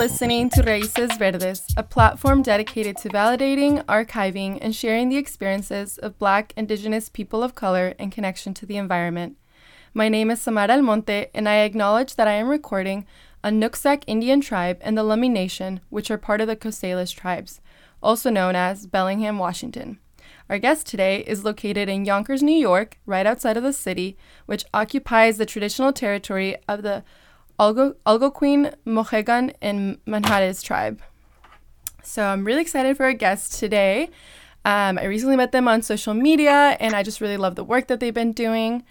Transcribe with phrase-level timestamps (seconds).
[0.00, 6.18] listening to Raíces Verdes, a platform dedicated to validating, archiving, and sharing the experiences of
[6.18, 9.36] Black, Indigenous people of color in connection to the environment.
[9.92, 13.04] My name is Samara Almonte, and I acknowledge that I am recording
[13.44, 17.14] a Nooksack Indian tribe and the Lummi Nation, which are part of the Coast Salish
[17.14, 17.60] tribes,
[18.02, 19.98] also known as Bellingham, Washington.
[20.48, 24.64] Our guest today is located in Yonkers, New York, right outside of the city, which
[24.72, 27.04] occupies the traditional territory of the
[27.60, 31.02] Algo- Algonquin, Mohegan, and Manhares tribe.
[32.02, 34.08] So I'm really excited for our guest today.
[34.64, 37.86] Um, I recently met them on social media, and I just really love the work
[37.88, 38.82] that they've been doing.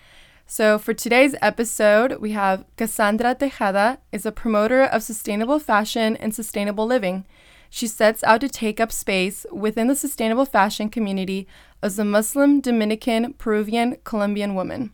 [0.45, 6.33] So for today's episode, we have Cassandra Tejada is a promoter of sustainable fashion and
[6.33, 7.25] sustainable living.
[7.71, 11.47] She sets out to take up space within the sustainable fashion community
[11.81, 14.93] as a Muslim, Dominican, Peruvian, Colombian woman.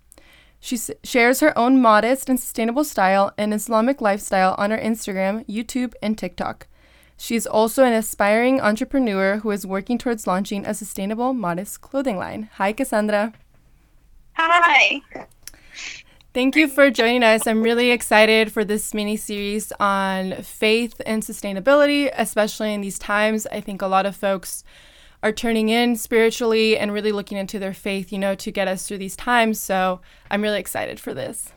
[0.65, 5.45] She s- shares her own modest and sustainable style and Islamic lifestyle on her Instagram,
[5.45, 6.65] YouTube, and TikTok.
[7.17, 12.17] She is also an aspiring entrepreneur who is working towards launching a sustainable, modest clothing
[12.17, 12.49] line.
[12.53, 13.33] Hi, Cassandra.
[14.33, 15.03] Hi.
[16.33, 17.45] Thank you for joining us.
[17.45, 23.45] I'm really excited for this mini series on faith and sustainability, especially in these times.
[23.51, 24.63] I think a lot of folks
[25.25, 28.87] are turning in spiritually and really looking into their faith, you know, to get us
[28.87, 29.59] through these times.
[29.59, 31.51] So I'm really excited for this.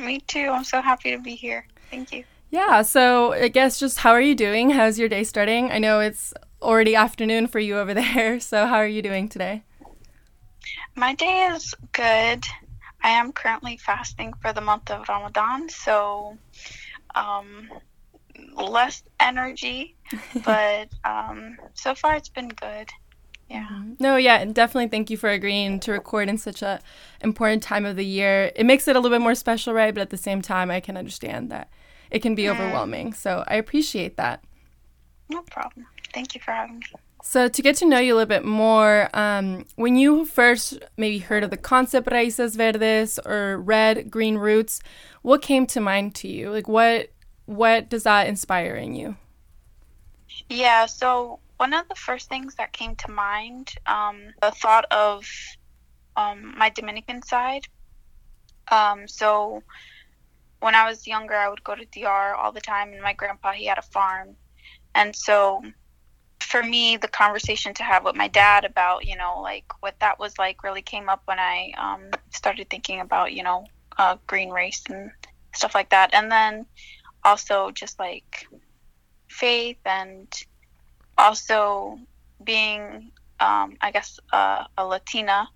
[0.00, 0.48] Me too.
[0.48, 1.66] I'm so happy to be here.
[1.90, 2.22] Thank you.
[2.50, 2.82] Yeah.
[2.82, 4.70] So I guess just how are you doing?
[4.70, 5.72] How's your day starting?
[5.72, 8.38] I know it's already afternoon for you over there.
[8.38, 9.64] So how are you doing today?
[10.94, 12.44] My day is good.
[13.02, 16.38] I am currently fasting for the month of Ramadan, so
[17.16, 17.68] um,
[18.54, 19.96] less energy,
[20.44, 22.90] but um, so far it's been good.
[23.48, 23.82] Yeah.
[23.98, 26.80] No, yeah, and definitely thank you for agreeing to record in such a
[27.20, 28.50] important time of the year.
[28.56, 29.92] It makes it a little bit more special, right?
[29.92, 31.68] But at the same time, I can understand that
[32.10, 33.12] it can be overwhelming.
[33.12, 34.42] So I appreciate that.
[35.28, 35.86] No problem.
[36.14, 36.86] Thank you for having me.
[37.22, 41.18] So to get to know you a little bit more, um, when you first maybe
[41.18, 44.82] heard of the concept Raíces Verdes or Red Green Roots,
[45.22, 46.50] what came to mind to you?
[46.50, 47.10] Like what
[47.46, 49.16] what does that inspire in you?
[50.48, 55.24] Yeah, so one of the first things that came to mind, um, the thought of
[56.16, 57.64] um, my Dominican side.
[58.70, 59.62] Um, so
[60.60, 63.52] when I was younger, I would go to DR all the time, and my grandpa
[63.52, 64.36] he had a farm,
[64.94, 65.62] and so
[66.40, 70.18] for me, the conversation to have with my dad about you know like what that
[70.18, 73.66] was like really came up when I um, started thinking about you know
[73.98, 75.10] uh, green race and
[75.54, 76.66] stuff like that, and then
[77.24, 78.46] also just like
[79.32, 80.28] faith and
[81.18, 81.98] also
[82.44, 83.10] being
[83.40, 85.48] um, i guess uh, a latina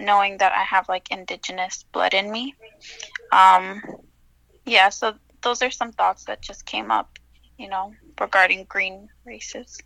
[0.00, 2.54] knowing that i have like indigenous blood in me
[3.32, 3.82] um,
[4.64, 7.18] yeah so those are some thoughts that just came up
[7.58, 9.78] you know regarding green races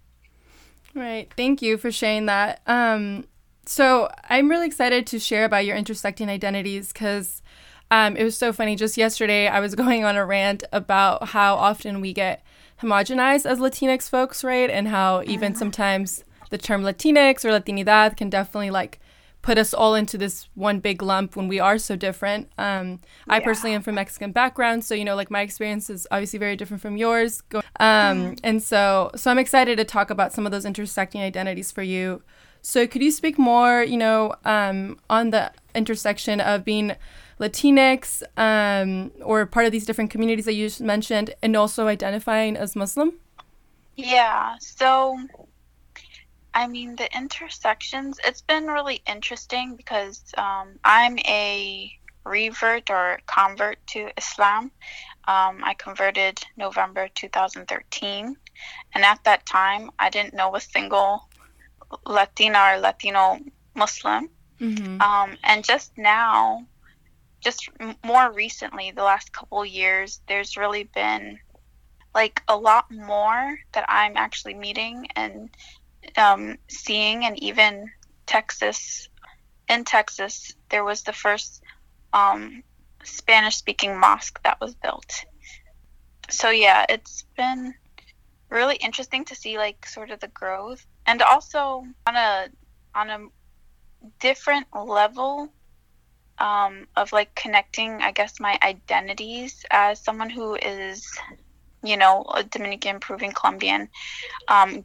[0.94, 1.32] Right.
[1.36, 2.60] Thank you for sharing that.
[2.66, 3.26] Um,
[3.64, 7.42] so I'm really excited to share about your intersecting identities because
[7.90, 8.76] um, it was so funny.
[8.76, 12.42] Just yesterday, I was going on a rant about how often we get
[12.82, 14.70] homogenized as Latinx folks, right?
[14.70, 19.00] And how even sometimes the term Latinx or Latinidad can definitely like
[19.42, 22.50] put us all into this one big lump when we are so different.
[22.58, 26.38] Um, I personally am from Mexican background, so you know, like my experience is obviously
[26.38, 27.42] very different from yours.
[27.78, 31.82] Um, and so, so I'm excited to talk about some of those intersecting identities for
[31.82, 32.22] you.
[32.62, 36.94] So, could you speak more, you know, um, on the intersection of being
[37.40, 42.56] Latinx um, or part of these different communities that you just mentioned, and also identifying
[42.56, 43.14] as Muslim?
[43.96, 45.16] Yeah, so
[46.52, 51.92] I mean, the intersections, it's been really interesting because um, I'm a
[52.24, 54.70] revert or convert to Islam.
[55.28, 58.36] Um, I converted November 2013,
[58.94, 61.28] and at that time, I didn't know a single
[62.04, 63.38] Latina or Latino
[63.74, 64.28] Muslim.
[64.60, 65.00] Mm-hmm.
[65.00, 66.66] Um, and just now,
[67.40, 67.68] just
[68.04, 71.38] more recently, the last couple years, there's really been
[72.14, 75.48] like a lot more that I'm actually meeting and
[76.16, 77.90] um, seeing, and even
[78.26, 79.08] Texas.
[79.68, 81.62] In Texas, there was the first
[82.12, 82.62] um,
[83.04, 85.24] Spanish-speaking mosque that was built.
[86.28, 87.74] So yeah, it's been
[88.48, 92.48] really interesting to see like sort of the growth, and also on a
[92.94, 93.18] on a
[94.18, 95.52] different level
[96.40, 101.06] um, of like connecting, I guess, my identities as someone who is,
[101.82, 103.88] you know, a Dominican, Peruvian, Colombian,
[104.48, 104.84] um,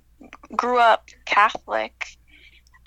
[0.55, 2.05] grew up Catholic,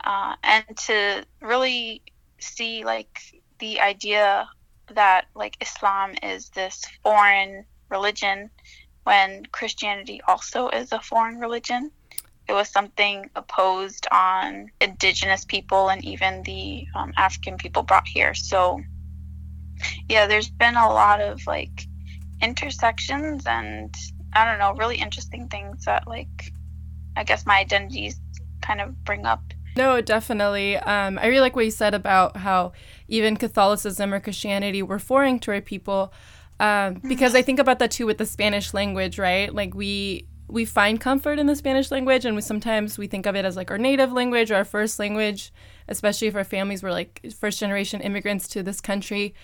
[0.04, 2.02] uh, and to really
[2.38, 3.20] see like
[3.58, 4.48] the idea
[4.94, 8.50] that like Islam is this foreign religion
[9.04, 11.90] when Christianity also is a foreign religion.
[12.48, 18.34] It was something opposed on indigenous people and even the um, African people brought here.
[18.34, 18.80] So,
[20.08, 21.86] yeah, there's been a lot of like
[22.40, 23.94] intersections and
[24.32, 26.52] I don't know, really interesting things that like
[27.16, 28.20] I guess my identities
[28.62, 29.42] kind of bring up.
[29.76, 30.76] No, definitely.
[30.76, 32.72] Um, I really like what you said about how
[33.08, 36.12] even Catholicism or Christianity were foreign to our people.
[36.60, 39.52] Um, because I think about that too with the Spanish language, right?
[39.52, 43.36] Like we we find comfort in the Spanish language, and we sometimes we think of
[43.36, 45.52] it as like our native language or our first language,
[45.88, 49.34] especially if our families were like first generation immigrants to this country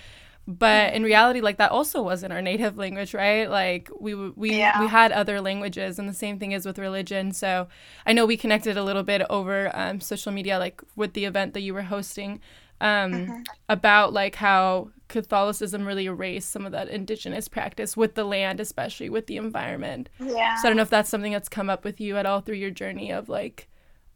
[0.47, 4.79] but in reality like that also wasn't our native language right like we we yeah.
[4.81, 7.67] we had other languages and the same thing is with religion so
[8.07, 11.55] i know we connected a little bit over um, social media like with the event
[11.55, 12.41] that you were hosting
[12.81, 13.43] um, mm-hmm.
[13.69, 19.11] about like how catholicism really erased some of that indigenous practice with the land especially
[19.11, 20.09] with the environment.
[20.19, 20.57] Yeah.
[20.57, 22.57] So i don't know if that's something that's come up with you at all through
[22.57, 23.69] your journey of like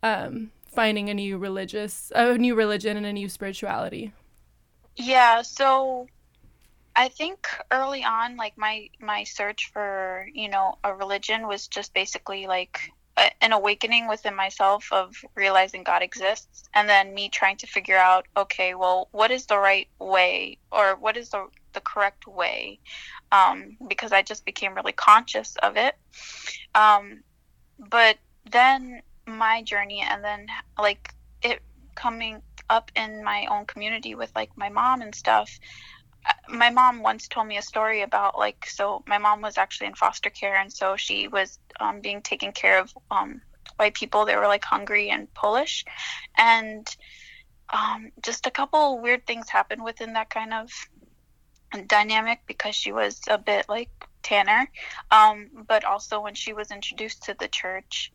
[0.02, 4.12] um, finding a new religious a new religion and a new spirituality.
[4.96, 6.06] Yeah so
[6.98, 11.94] I think early on, like my my search for you know a religion was just
[11.94, 12.90] basically like
[13.40, 18.26] an awakening within myself of realizing God exists, and then me trying to figure out,
[18.36, 22.80] okay, well, what is the right way, or what is the the correct way,
[23.32, 25.94] um, because I just became really conscious of it.
[26.74, 27.22] Um,
[27.78, 28.18] but
[28.50, 30.46] then my journey, and then
[30.78, 31.60] like it
[31.94, 35.58] coming up in my own community with like my mom and stuff
[36.48, 39.94] my mom once told me a story about like so my mom was actually in
[39.94, 43.40] foster care and so she was um, being taken care of um,
[43.76, 44.24] by people.
[44.24, 45.84] That were like Hungarian and Polish.
[46.36, 46.86] And
[47.72, 50.70] um, just a couple weird things happened within that kind of
[51.86, 53.90] dynamic because she was a bit like
[54.22, 54.70] Tanner.
[55.10, 58.12] Um, but also when she was introduced to the church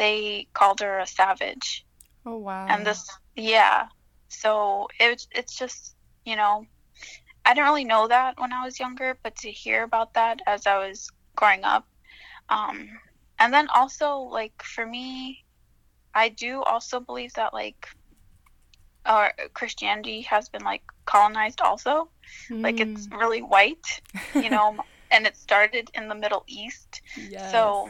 [0.00, 1.84] they called her a savage.
[2.24, 2.66] Oh wow.
[2.68, 3.06] And this
[3.36, 3.88] yeah.
[4.28, 5.94] So it, it's just
[6.24, 6.64] you know
[7.44, 10.66] I didn't really know that when I was younger, but to hear about that as
[10.66, 11.86] I was growing up.
[12.48, 12.88] Um,
[13.38, 15.44] and then also, like, for me,
[16.14, 17.88] I do also believe that, like,
[19.06, 22.10] our Christianity has been, like, colonized also.
[22.50, 22.62] Mm.
[22.62, 23.16] Like, it's hmm.
[23.16, 24.00] really white,
[24.34, 24.76] you know,
[25.10, 27.00] and it started in the Middle East.
[27.16, 27.50] Yes.
[27.50, 27.88] So,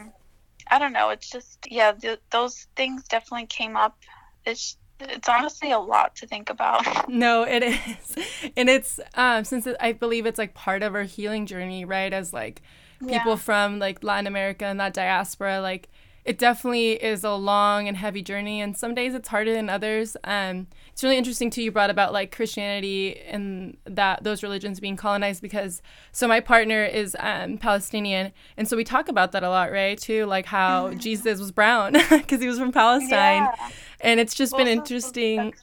[0.71, 1.11] I don't know.
[1.11, 3.99] It's just, yeah, th- those things definitely came up.
[4.45, 6.87] It's it's honestly a lot to think about.
[7.09, 8.53] No, it is.
[8.57, 12.13] And it's um since it, I believe it's like part of our healing journey, right?
[12.13, 12.63] As like
[13.01, 13.37] people yeah.
[13.37, 15.89] from like Latin America and that diaspora, like
[16.25, 20.17] it definitely is a long and heavy journey and some days it's harder than others.
[20.25, 24.97] Um it's really interesting too you brought about like Christianity and that those religions being
[24.97, 25.83] colonized because
[26.13, 29.99] so my partner is um Palestinian and so we talk about that a lot, right?
[29.99, 30.99] Too like how mm-hmm.
[30.99, 33.43] Jesus was brown because he was from Palestine.
[33.43, 33.71] Yeah
[34.01, 35.55] and it's just been interesting.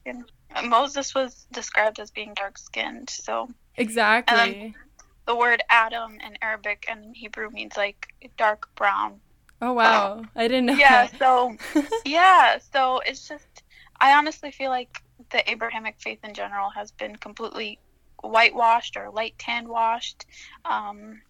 [0.64, 4.76] Moses was described as being dark skinned, so exactly.
[5.26, 8.08] the word Adam in Arabic and Hebrew means like
[8.38, 9.20] dark brown.
[9.62, 10.74] Oh wow, um, I didn't know.
[10.74, 11.20] Yeah, that.
[11.20, 11.56] so
[12.06, 13.64] yeah, so it's just
[14.00, 17.80] I honestly feel like the Abrahamic faith in general has been completely
[18.24, 20.26] whitewashed or light tan washed.
[20.66, 21.22] Um,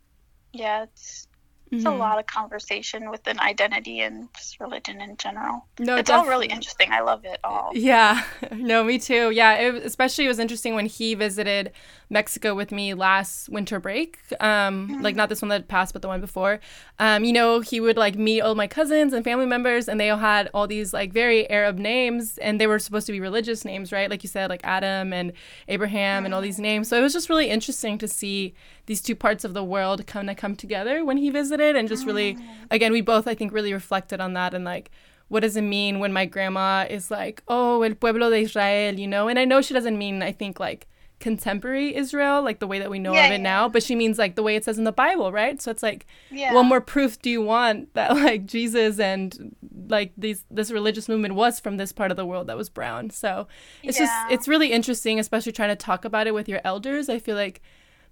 [0.54, 1.28] yeah, it's
[1.72, 1.94] it's mm-hmm.
[1.94, 5.66] a lot of conversation within identity and just religion in general.
[5.80, 6.14] No, it's definitely.
[6.14, 6.92] all really interesting.
[6.92, 7.72] I love it all.
[7.74, 9.32] Yeah, no, me too.
[9.32, 11.74] Yeah, it, especially it was interesting when he visited
[12.10, 14.20] Mexico with me last winter break.
[14.40, 15.02] Um, mm-hmm.
[15.02, 16.60] like not this one that passed, but the one before.
[17.00, 20.10] Um, you know, he would like meet all my cousins and family members, and they
[20.10, 23.66] all had all these like very Arab names, and they were supposed to be religious
[23.66, 24.10] names, right?
[24.10, 25.34] Like you said, like Adam and
[25.68, 26.26] Abraham mm-hmm.
[26.26, 26.88] and all these names.
[26.88, 28.54] So it was just really interesting to see
[28.86, 32.06] these two parts of the world kind of come together when he visited, and just
[32.06, 32.42] really, mm.
[32.72, 34.92] again, we both I think really reflected on that and like
[35.30, 39.08] what does it mean when my grandma is like, oh, el pueblo de Israel, you
[39.08, 39.28] know?
[39.28, 40.88] And I know she doesn't mean, I think, like
[41.20, 43.42] contemporary Israel, like the way that we know yeah, of it yeah.
[43.42, 45.62] now, but she means like the way it says in the Bible, right?
[45.62, 46.54] So it's like, yeah.
[46.54, 49.56] what more proof do you want that like Jesus and
[49.88, 53.10] like these this religious movement was from this part of the world that was brown?
[53.10, 53.48] So
[53.84, 57.10] it's just it's really interesting, especially trying to talk about it with your elders.
[57.10, 57.62] I feel like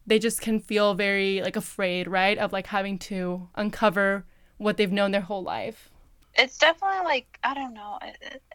[0.07, 4.25] they just can feel very like afraid, right, of like having to uncover
[4.57, 5.91] what they've known their whole life
[6.35, 7.99] it's definitely like I don't know.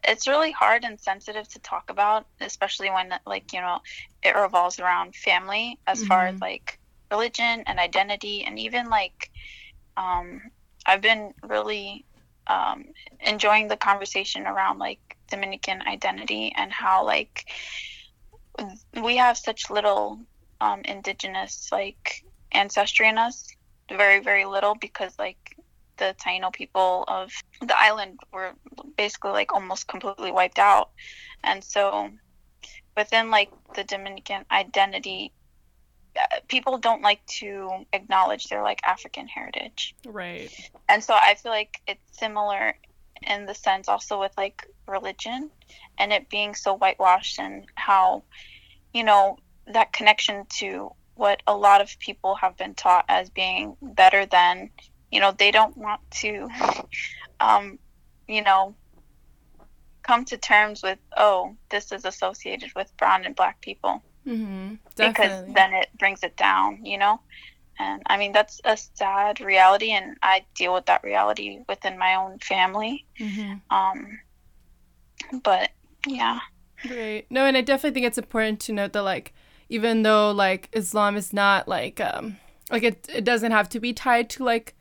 [0.05, 3.81] it's really hard and sensitive to talk about, especially when like you know
[4.23, 6.09] it revolves around family as mm-hmm.
[6.09, 6.45] far as mm-hmm.
[6.45, 6.79] like
[7.11, 9.31] religion and identity, and even like
[9.97, 10.43] um,
[10.87, 12.05] I've been really
[12.47, 12.87] um,
[13.21, 17.47] enjoying the conversation around like Dominican identity and how like
[19.01, 20.19] we have such little
[20.61, 23.49] um, indigenous like ancestry in us
[23.89, 25.57] very very little because like
[26.01, 27.31] the Taino people of
[27.61, 28.53] the island were
[28.97, 30.91] basically like almost completely wiped out.
[31.45, 32.11] And so
[32.97, 35.33] within like the Dominican identity,
[36.19, 39.95] uh, people don't like to acknowledge their like African heritage.
[40.05, 40.51] Right.
[40.89, 42.75] And so I feel like it's similar
[43.23, 45.51] in the sense also with like religion
[45.99, 48.23] and it being so whitewashed and how,
[48.95, 53.77] you know, that connection to what a lot of people have been taught as being
[53.83, 54.71] better than
[55.11, 56.49] you know they don't want to
[57.41, 57.79] um,
[58.29, 58.75] you know
[60.03, 64.75] come to terms with oh this is associated with brown and black people mm-hmm.
[64.97, 67.21] because then it brings it down you know
[67.79, 72.15] and i mean that's a sad reality and i deal with that reality within my
[72.15, 73.55] own family mm-hmm.
[73.71, 74.19] um
[75.43, 75.71] but
[76.07, 76.41] yeah
[76.89, 77.27] Right.
[77.29, 79.35] No, and I definitely think it's important to note that like
[79.69, 82.39] even though like Islam is not like um
[82.71, 84.75] like it it doesn't have to be tied to like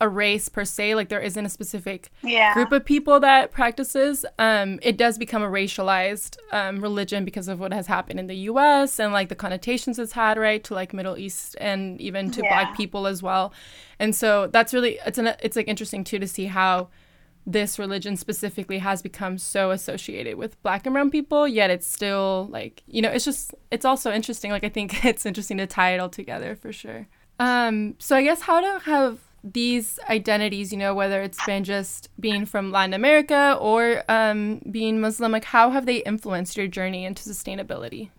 [0.00, 2.52] a race per se like there isn't a specific yeah.
[2.52, 7.58] group of people that practices um, it does become a racialized um, religion because of
[7.58, 10.92] what has happened in the us and like the connotations it's had right to like
[10.92, 12.48] middle east and even to Yeah.
[12.52, 13.54] black people as well
[13.98, 16.88] and so that's really it's an it's like interesting too to see how
[17.46, 22.48] this religion specifically has become so associated with black and brown people yet it's still
[22.50, 25.92] like you know it's just it's also interesting like i think it's interesting to tie
[25.94, 27.06] it all together for sure
[27.38, 29.20] um so i guess how to have
[29.52, 35.00] these identities you know whether it's been just being from latin america or um being
[35.00, 38.10] muslim like how have they influenced your journey into sustainability?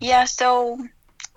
[0.00, 0.78] Yeah, so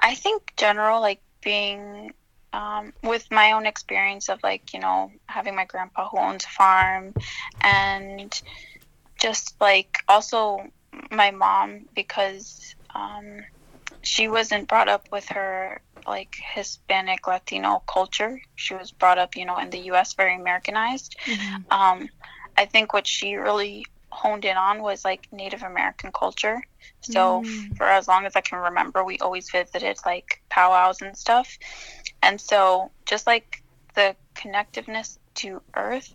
[0.01, 2.13] I think general like being
[2.53, 6.49] um, with my own experience of like you know having my grandpa who owns a
[6.49, 7.13] farm
[7.61, 8.41] and
[9.19, 10.65] just like also
[11.11, 13.41] my mom because um,
[14.09, 18.39] she wasn't brought up with her like Hispanic Latino culture.
[18.55, 20.13] She was brought up you know in the U.S.
[20.15, 21.15] very Americanized.
[21.71, 22.09] Um,
[22.57, 26.61] I think what she really honed in on was like Native American culture.
[27.01, 27.75] So Mm.
[27.77, 31.57] for as long as I can remember, we always visited like powwows and stuff.
[32.21, 33.63] And so just like
[33.95, 36.13] the connectiveness to Earth,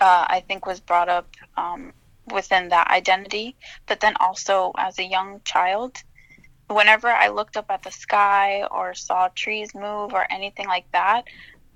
[0.00, 1.92] uh, I think was brought up um,
[2.32, 3.56] within that identity.
[3.86, 5.96] But then also as a young child,
[6.74, 11.24] whenever I looked up at the sky or saw trees move or anything like that,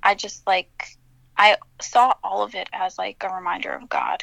[0.02, 0.96] I just like
[1.36, 4.22] I saw all of it as like a reminder of God,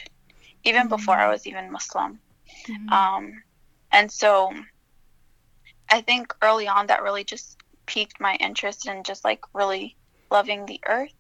[0.63, 2.19] even before I was even Muslim.
[2.67, 2.91] Mhm.
[2.91, 3.43] Um,
[3.91, 4.53] and so
[5.89, 9.97] I think early on that really just piqued my interest in just like really
[10.31, 11.13] loving the earth.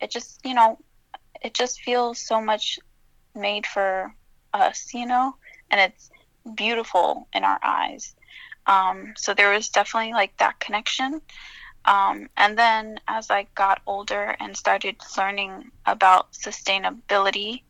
[0.00, 0.78] It just, you know,
[1.42, 2.78] it just feels so much
[3.34, 4.14] made for
[4.54, 5.36] us, you know,
[5.70, 6.10] and it's
[6.54, 8.15] beautiful in our eyes.
[8.66, 11.20] Um, so there was definitely like that connection.
[11.84, 17.62] Um, and then as I got older and started learning about sustainability,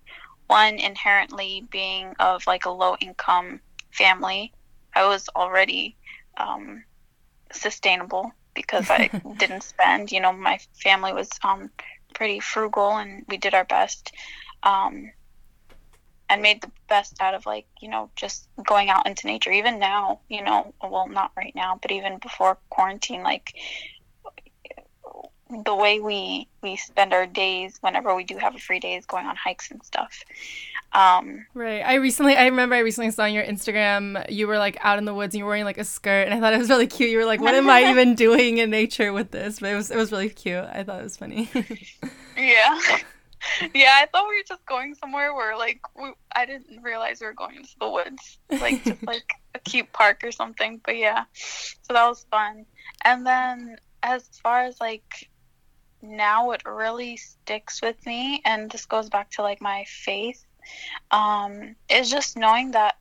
[0.47, 3.61] one inherently being of like a low income
[3.93, 4.53] family,
[4.95, 5.97] I was already
[6.39, 6.85] um,
[7.53, 10.11] sustainable because I didn't spend.
[10.11, 11.71] You know, my family was um,
[12.15, 14.13] pretty frugal and we did our best
[14.63, 15.11] um,
[16.29, 19.51] and made the best out of like, you know, just going out into nature.
[19.51, 23.55] Even now, you know, well, not right now, but even before quarantine, like,
[25.65, 29.07] the way we we spend our days whenever we do have a free day is
[29.07, 30.25] going on hikes and stuff
[30.93, 31.83] um Right.
[31.83, 35.05] I recently, I remember I recently saw on your Instagram, you were like out in
[35.05, 36.87] the woods and you were wearing like a skirt, and I thought it was really
[36.87, 37.11] cute.
[37.11, 39.91] You were like, "What am I even doing in nature with this?" But it was,
[39.91, 40.65] it was really cute.
[40.65, 41.51] I thought it was funny.
[42.37, 42.79] yeah
[43.75, 47.27] yeah i thought we were just going somewhere where like we, i didn't realize we
[47.27, 51.25] were going into the woods like just like a cute park or something but yeah.
[51.35, 52.67] So that was fun.
[53.05, 55.29] And then as far as like
[56.03, 60.45] now what really sticks with me and this goes back to like my faith
[61.11, 62.97] um is just knowing that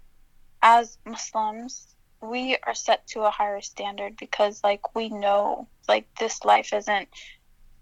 [0.63, 1.87] as muslims
[2.21, 7.07] we are set to a higher standard because like we know like this life isn't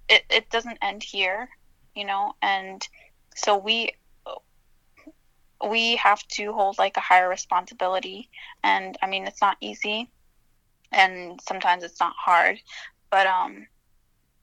[0.10, 1.48] it, it doesn't end here
[1.95, 2.33] you know?
[2.41, 2.88] And
[3.35, 3.91] so we
[5.69, 8.29] we have to hold like a higher responsibility.
[8.63, 10.09] And i mean it's not easy.
[10.91, 12.59] And sometimes it's not hard.
[13.09, 13.67] But um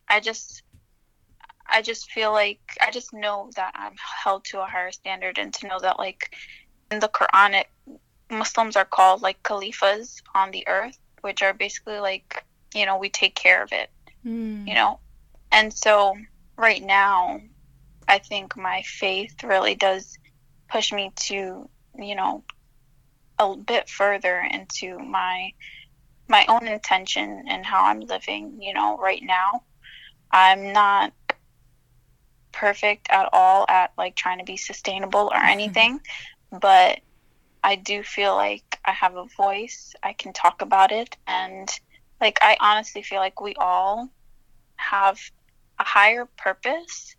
[0.08, 0.62] i just
[1.68, 5.52] i just feel like i just know that i'm held to a higher standard and
[5.54, 6.34] to know that like
[6.90, 7.68] in the quran it
[8.30, 13.08] muslims are called like khalifas on the earth which are basically like you know we
[13.08, 13.90] take care of it
[14.26, 14.68] Mm.
[14.68, 15.00] you know?
[15.52, 16.16] And so
[16.60, 17.40] right now
[18.08, 20.18] i think my faith really does
[20.68, 22.44] push me to you know
[23.38, 25.50] a bit further into my
[26.28, 29.62] my own intention and how i'm living you know right now.
[30.30, 31.12] I'm not
[32.52, 35.48] perfect at all at like trying to be sustainable or mm-hmm.
[35.48, 36.00] anything,
[36.60, 37.00] but
[37.62, 39.94] I do feel like I have a voice.
[40.02, 41.16] I can talk about it.
[41.26, 41.68] And
[42.20, 44.08] like I honestly feel like we all
[44.76, 45.18] have
[45.80, 47.16] a higher purpose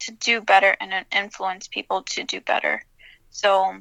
[0.00, 2.82] to do better and influence people to do better.
[3.30, 3.76] So,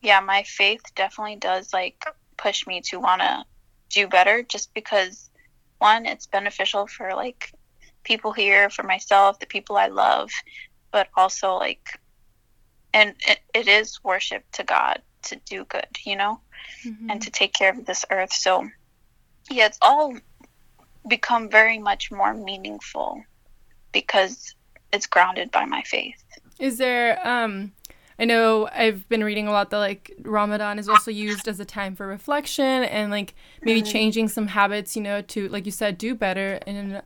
[0.00, 2.02] yeah, my faith definitely does like
[2.38, 3.44] push me to want to
[3.90, 5.30] do better just because
[5.78, 7.52] one, it's beneficial for like
[8.04, 10.30] people here, for myself, the people I love,
[10.90, 12.00] but also like,
[12.94, 16.40] and it, it is worship to God to do good, you know,
[16.84, 17.10] mm-hmm.
[17.10, 18.32] and to take care of this earth.
[18.32, 18.66] So,
[19.50, 20.14] yeah, it's all
[21.06, 23.22] become very much more meaningful
[23.92, 24.54] because
[24.92, 26.22] it's grounded by my faith.
[26.58, 27.72] Is there um
[28.18, 31.64] I know I've been reading a lot that like Ramadan is also used as a
[31.64, 33.92] time for reflection and like maybe mm-hmm.
[33.92, 37.00] changing some habits, you know, to like you said, do better in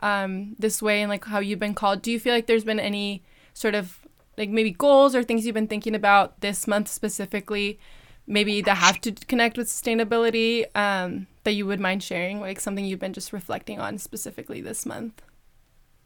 [0.00, 2.02] um, this way and like how you've been called.
[2.02, 3.22] Do you feel like there's been any
[3.54, 4.00] sort of
[4.36, 7.78] like maybe goals or things you've been thinking about this month specifically,
[8.26, 12.84] maybe that have to connect with sustainability um, that you would mind sharing, like something
[12.84, 15.22] you've been just reflecting on specifically this month?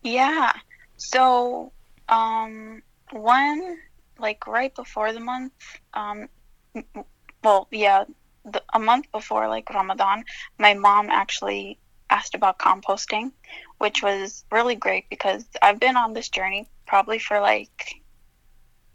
[0.03, 0.53] Yeah.
[0.97, 1.73] So,
[2.09, 3.79] um, one
[4.19, 5.53] like right before the month,
[5.95, 6.29] um,
[7.43, 8.05] well, yeah,
[8.45, 10.25] the, a month before like Ramadan,
[10.59, 11.79] my mom actually
[12.11, 13.33] asked about composting,
[13.79, 18.03] which was really great because I've been on this journey probably for like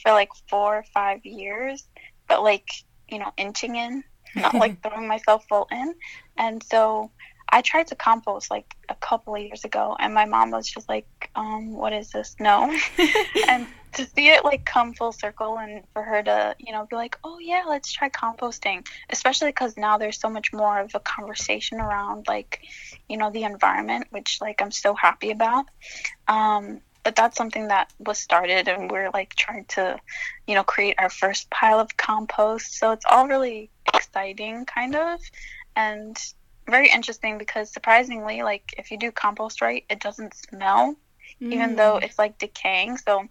[0.02, 1.88] for like four or five years,
[2.28, 2.70] but like
[3.10, 4.04] you know inching in,
[4.36, 5.96] not like throwing myself full in,
[6.38, 7.12] and so
[7.50, 10.90] I tried to compost like a couple of years ago, and my mom was just
[10.90, 12.36] like, um, "What is this?
[12.40, 12.75] No."
[13.50, 16.96] and to see it like come full circle, and for her to, you know, be
[16.96, 21.00] like, "Oh yeah, let's try composting," especially because now there's so much more of a
[21.00, 22.62] conversation around like,
[23.08, 25.65] you know, the environment, which like I'm so happy about.
[26.28, 29.98] Um, but that's something that was started, and we're like trying to,
[30.48, 32.80] you know, create our first pile of compost.
[32.80, 35.19] So it's all really exciting, kind of,
[35.76, 36.17] and
[36.67, 40.95] very interesting because surprisingly, like if you do compost right, it doesn't smell,
[41.41, 41.54] mm.
[41.54, 42.97] even though it's like decaying.
[42.97, 43.28] So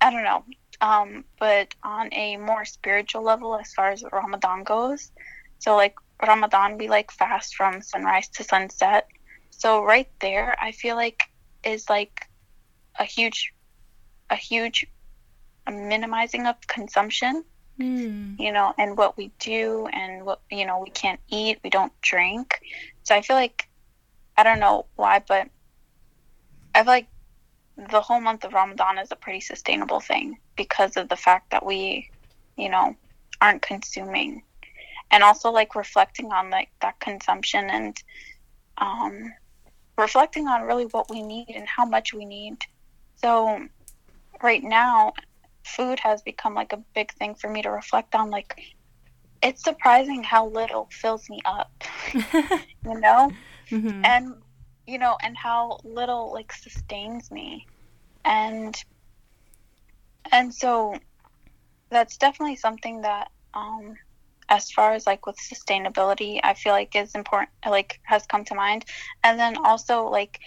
[0.00, 0.44] I don't know.
[0.80, 5.10] Um, but on a more spiritual level, as far as Ramadan goes,
[5.58, 9.08] so like Ramadan, we like fast from sunrise to sunset.
[9.50, 11.24] So right there, I feel like
[11.64, 12.28] is like
[12.98, 13.52] a huge,
[14.30, 14.86] a huge
[15.68, 17.44] minimizing of consumption
[17.78, 18.38] mm.
[18.38, 21.92] you know, and what we do and what, you know, we can't eat, we don't
[22.00, 22.60] drink.
[23.04, 23.68] So I feel like,
[24.36, 25.48] I don't know why, but
[26.74, 27.08] I feel like
[27.90, 31.64] the whole month of Ramadan is a pretty sustainable thing because of the fact that
[31.64, 32.10] we,
[32.56, 32.96] you know,
[33.40, 34.42] aren't consuming.
[35.10, 38.02] And also like reflecting on like that consumption and
[38.76, 39.32] um,
[39.96, 42.58] reflecting on really what we need and how much we need.
[43.16, 43.66] So
[44.42, 45.14] right now,
[45.76, 48.30] food has become like a big thing for me to reflect on.
[48.30, 48.60] Like,
[49.42, 51.70] it's surprising how little fills me up,
[52.14, 53.30] you know?
[53.70, 54.04] Mm-hmm.
[54.04, 54.34] And,
[54.86, 57.66] you know, and how little like sustains me.
[58.24, 58.76] And,
[60.32, 60.94] and so
[61.90, 63.94] that's definitely something that, um,
[64.50, 68.54] as far as like with sustainability, I feel like is important, like has come to
[68.54, 68.86] mind.
[69.22, 70.40] And then also like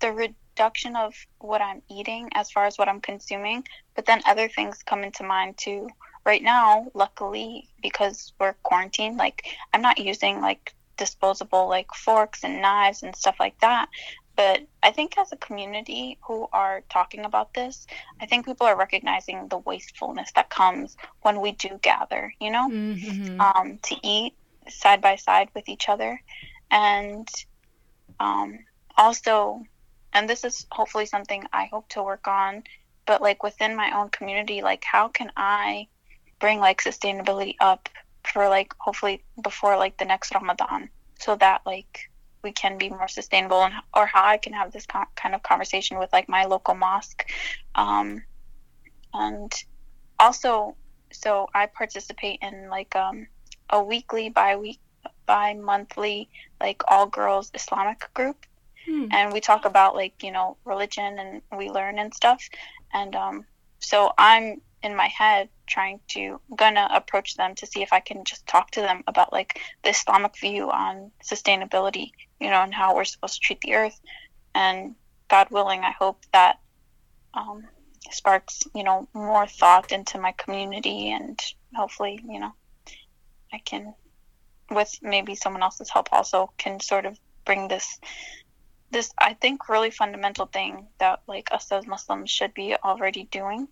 [0.00, 4.46] the reduction of what I'm eating as far as what I'm consuming, but then other
[4.46, 5.88] things come into mind too.
[6.26, 12.60] Right now, luckily, because we're quarantined, like I'm not using like disposable like forks and
[12.60, 13.88] knives and stuff like that.
[14.36, 17.86] But I think as a community who are talking about this,
[18.20, 22.68] I think people are recognizing the wastefulness that comes when we do gather, you know,
[22.68, 23.40] mm-hmm.
[23.40, 24.34] um, to eat
[24.68, 26.20] side by side with each other.
[26.70, 27.28] And
[28.20, 28.58] um,
[28.98, 29.64] also
[30.12, 32.64] and this is hopefully something I hope to work on.
[33.06, 35.88] But like within my own community, like how can I
[36.38, 37.88] bring like sustainability up
[38.24, 42.10] for like hopefully before like the next Ramadan, so that like
[42.42, 45.98] we can be more sustainable, and or how I can have this kind of conversation
[45.98, 47.30] with like my local mosque,
[47.74, 48.22] um,
[49.12, 49.52] and
[50.18, 50.76] also
[51.12, 53.26] so I participate in like um,
[53.70, 54.80] a weekly, bi week,
[55.26, 56.28] bi monthly
[56.60, 58.46] like all girls Islamic group
[58.86, 59.06] hmm.
[59.10, 62.48] and we talk about like you know religion and we learn and stuff
[62.92, 63.44] and um,
[63.78, 68.24] so i'm in my head trying to gonna approach them to see if i can
[68.24, 72.94] just talk to them about like the islamic view on sustainability you know and how
[72.94, 74.00] we're supposed to treat the earth
[74.54, 74.94] and
[75.28, 76.58] god willing i hope that
[77.34, 77.62] um,
[78.10, 81.38] sparks you know more thought into my community and
[81.74, 82.52] hopefully you know
[83.52, 83.94] i can
[84.70, 87.98] with maybe someone else's help also can sort of bring this
[88.90, 93.68] this I think really fundamental thing that like us as Muslims should be already doing.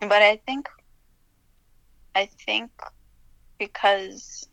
[0.00, 0.68] But I think
[2.14, 2.70] I think
[3.58, 4.48] because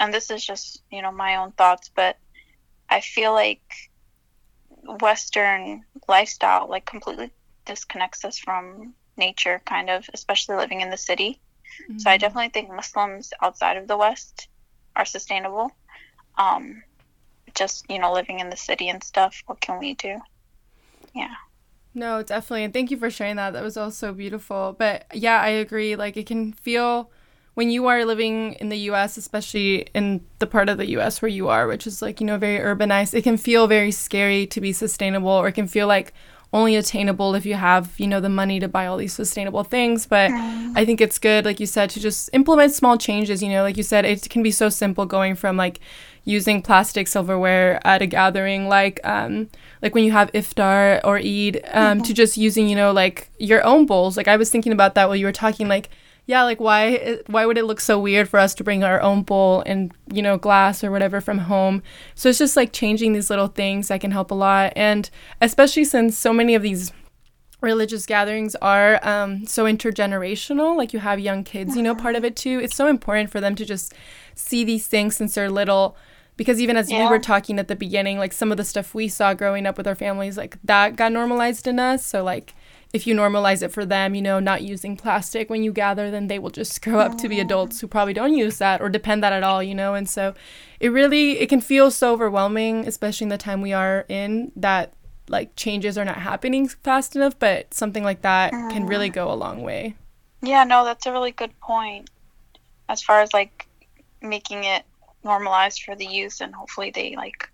[0.00, 2.16] and this is just, you know, my own thoughts, but
[2.88, 3.90] I feel like
[5.00, 7.30] Western lifestyle like completely
[7.66, 11.38] disconnects us from nature, kind of, especially living in the city.
[11.82, 11.98] Mm-hmm.
[11.98, 12.20] So I mm-hmm.
[12.20, 14.48] definitely think Muslims outside of the West
[14.96, 15.70] are sustainable.
[16.38, 16.82] Um,
[17.60, 19.42] just you know, living in the city and stuff.
[19.46, 20.18] What can we do?
[21.14, 21.34] Yeah.
[21.94, 22.64] No, definitely.
[22.64, 23.52] And thank you for sharing that.
[23.52, 24.74] That was all so beautiful.
[24.78, 25.94] But yeah, I agree.
[25.94, 27.10] Like it can feel
[27.54, 31.28] when you are living in the US, especially in the part of the US where
[31.28, 34.60] you are, which is like, you know, very urbanized, it can feel very scary to
[34.60, 36.14] be sustainable or it can feel like
[36.52, 40.06] only attainable if you have, you know, the money to buy all these sustainable things.
[40.06, 40.72] But mm.
[40.76, 43.42] I think it's good, like you said, to just implement small changes.
[43.42, 45.80] You know, like you said, it can be so simple going from like
[46.24, 49.48] using plastic silverware at a gathering, like um,
[49.82, 52.02] like when you have iftar or Eid, um, mm-hmm.
[52.02, 54.16] to just using, you know, like your own bowls.
[54.16, 55.88] Like I was thinking about that while you were talking, like
[56.26, 59.22] yeah, like why why would it look so weird for us to bring our own
[59.22, 61.82] bowl and you know glass or whatever from home?
[62.14, 65.84] So it's just like changing these little things that can help a lot, and especially
[65.84, 66.92] since so many of these
[67.60, 72.24] religious gatherings are um, so intergenerational like you have young kids you know part of
[72.24, 73.92] it too it's so important for them to just
[74.34, 75.94] see these things since they're little
[76.40, 77.04] because even as yeah.
[77.04, 79.76] we were talking at the beginning like some of the stuff we saw growing up
[79.76, 82.54] with our families like that got normalized in us so like
[82.92, 86.26] if you normalize it for them, you know, not using plastic when you gather, then
[86.26, 89.22] they will just grow up to be adults who probably don't use that or depend
[89.22, 89.94] that at all, you know.
[89.94, 90.34] And so
[90.80, 94.94] it really it can feel so overwhelming, especially in the time we are in that
[95.28, 99.14] like changes are not happening fast enough, but something like that can really mm.
[99.14, 99.94] go a long way.
[100.42, 102.10] Yeah, no, that's a really good point.
[102.88, 103.68] As far as like
[104.20, 104.82] making it
[105.24, 107.48] normalized for the youth and hopefully they like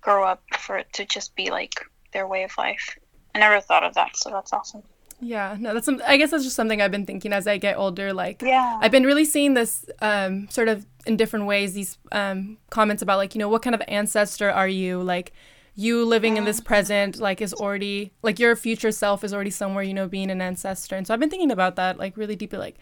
[0.00, 1.74] grow up for it to just be like
[2.12, 2.98] their way of life.
[3.34, 4.82] I never thought of that, so that's awesome.
[5.20, 7.76] Yeah, no, that's some, I guess that's just something I've been thinking as I get
[7.76, 8.12] older.
[8.12, 11.72] Like, yeah, I've been really seeing this um, sort of in different ways.
[11.72, 15.02] These um, comments about like, you know, what kind of ancestor are you?
[15.02, 15.32] Like,
[15.74, 19.82] you living in this present, like, is already like your future self is already somewhere,
[19.82, 20.96] you know, being an ancestor.
[20.96, 22.76] And so I've been thinking about that, like, really deeply, like,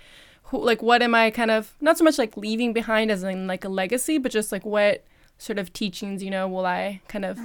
[0.45, 3.47] who, like, what am I kind of not so much like leaving behind as in
[3.47, 5.05] like a legacy, but just like what
[5.39, 7.39] sort of teachings, you know, will I kind of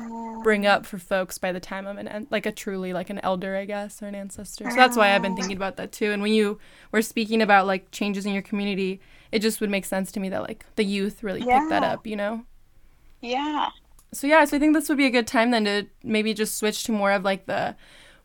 [0.43, 3.55] bring up for folks by the time I'm an like a truly like an elder,
[3.55, 4.69] I guess, or an ancestor.
[4.69, 6.11] So that's why I've been thinking about that too.
[6.11, 6.59] And when you
[6.91, 10.29] were speaking about like changes in your community, it just would make sense to me
[10.29, 11.59] that like the youth really yeah.
[11.59, 12.43] pick that up, you know?
[13.21, 13.69] Yeah.
[14.13, 16.57] So yeah, so I think this would be a good time then to maybe just
[16.57, 17.75] switch to more of like the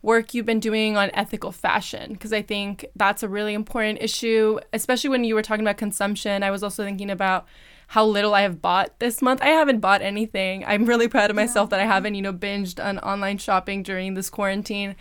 [0.00, 4.58] work you've been doing on ethical fashion because I think that's a really important issue,
[4.72, 6.42] especially when you were talking about consumption.
[6.42, 7.46] I was also thinking about
[7.88, 9.42] how little I have bought this month.
[9.42, 10.64] I haven't bought anything.
[10.64, 14.14] I'm really proud of myself that I haven't, you know, binged on online shopping during
[14.14, 14.96] this quarantine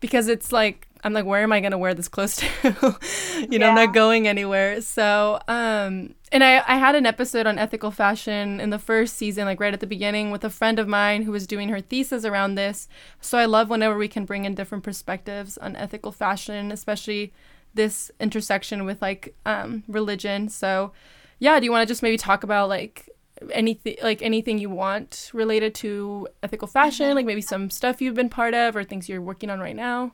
[0.00, 2.46] because it's like I'm like, where am I gonna wear this clothes to?
[3.50, 3.68] you know, yeah.
[3.68, 4.80] I'm not going anywhere.
[4.80, 9.46] So, um, and I, I had an episode on ethical fashion in the first season,
[9.46, 12.24] like right at the beginning, with a friend of mine who was doing her thesis
[12.24, 12.88] around this.
[13.20, 17.32] So I love whenever we can bring in different perspectives on ethical fashion, especially
[17.74, 20.48] this intersection with like um, religion.
[20.48, 20.92] So
[21.38, 23.08] yeah, do you want to just maybe talk about like
[23.52, 27.16] anything like anything you want related to ethical fashion, mm-hmm.
[27.16, 30.12] like maybe some stuff you've been part of or things you're working on right now?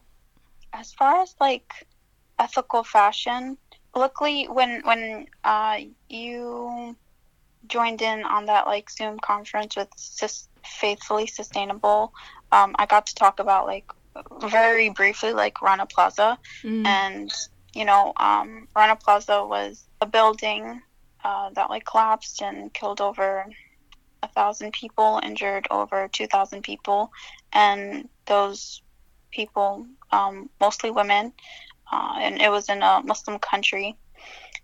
[0.78, 1.86] As far as like
[2.38, 3.56] ethical fashion,
[3.94, 6.94] luckily when when uh, you
[7.66, 12.12] joined in on that like Zoom conference with Sus- Faithfully Sustainable,
[12.52, 13.90] um, I got to talk about like
[14.40, 16.86] very briefly like Rana Plaza, mm.
[16.86, 17.32] and
[17.74, 20.82] you know um, Rana Plaza was a building
[21.24, 23.46] uh, that like collapsed and killed over
[24.22, 27.10] a thousand people, injured over two thousand people,
[27.52, 28.82] and those
[29.30, 31.32] people, um, mostly women,
[31.92, 33.96] uh, and it was in a Muslim country.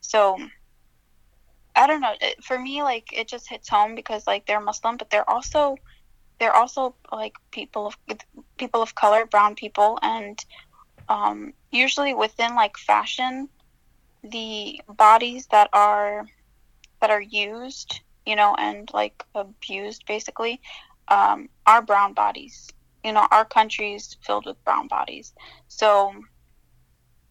[0.01, 0.39] So
[1.75, 2.15] I don't know.
[2.21, 5.77] It, for me, like it just hits home because like they're Muslim, but they're also
[6.39, 7.97] they're also like people of
[8.59, 10.45] people of color, brown people, and
[11.09, 13.49] um, usually within like fashion,
[14.23, 16.27] the bodies that are
[17.01, 20.61] that are used, you know, and like abused basically,
[21.09, 22.69] um, are brown bodies.
[23.05, 25.33] You know, our country's filled with brown bodies.
[25.69, 26.15] So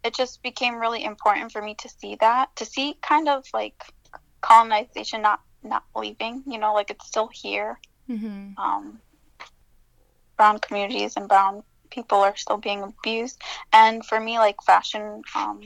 [0.04, 3.84] it just became really important for me to see that, to see kind of like
[4.42, 7.80] colonization not not leaving, you know, like it's still here.
[8.10, 8.58] Mm-hmm.
[8.58, 9.00] Um,
[10.38, 13.40] brown communities and brown people are still being abused.
[13.72, 15.62] And for me, like fashion, um,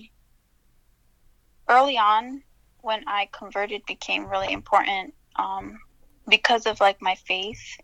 [1.69, 2.43] early on,
[2.81, 5.79] when I converted became really important um,
[6.27, 7.77] because of like my faith.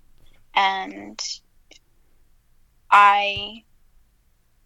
[0.54, 1.20] and
[2.92, 3.64] I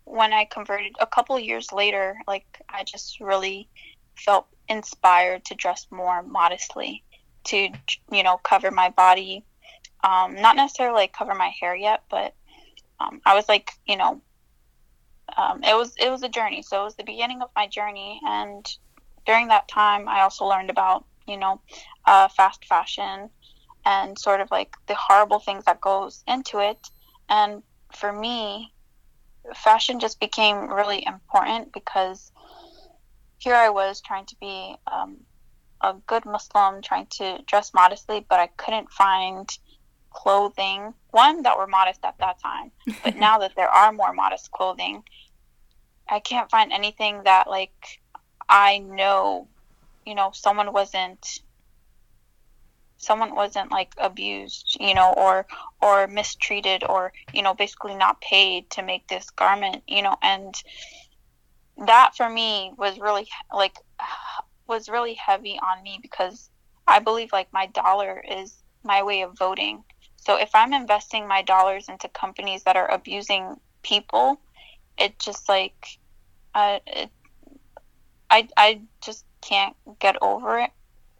[0.05, 3.67] when I converted a couple years later, like I just really
[4.15, 7.03] felt inspired to dress more modestly,
[7.45, 7.69] to
[8.11, 9.43] you know cover my body,
[10.03, 12.33] um, not necessarily like cover my hair yet, but
[12.99, 14.21] um, I was like you know,
[15.37, 16.61] um, it was it was a journey.
[16.61, 18.65] So it was the beginning of my journey, and
[19.25, 21.61] during that time, I also learned about you know,
[22.05, 23.29] uh, fast fashion
[23.85, 26.89] and sort of like the horrible things that goes into it.
[27.29, 27.63] And
[27.95, 28.73] for me,
[29.53, 32.31] fashion just became really important because
[33.37, 35.17] here I was trying to be um,
[35.81, 39.49] a good Muslim, trying to dress modestly, but I couldn't find
[40.11, 42.71] clothing, one that were modest at that time.
[43.03, 45.03] But now that there are more modest clothing,
[46.09, 47.99] I can't find anything that like
[48.47, 49.47] I know,
[50.05, 51.39] you know, someone wasn't
[53.05, 55.45] someone wasn't like abused, you know, or
[55.81, 60.55] or mistreated or, you know, basically not paid to make this garment, you know, and
[61.85, 63.77] that for me was really like
[64.67, 66.49] was really heavy on me because
[66.87, 69.83] I believe like my dollar is my way of voting.
[70.17, 74.39] So if I'm investing my dollars into companies that are abusing people,
[74.97, 75.99] it just like
[76.55, 77.11] uh, it,
[78.31, 80.71] I I just can't get over it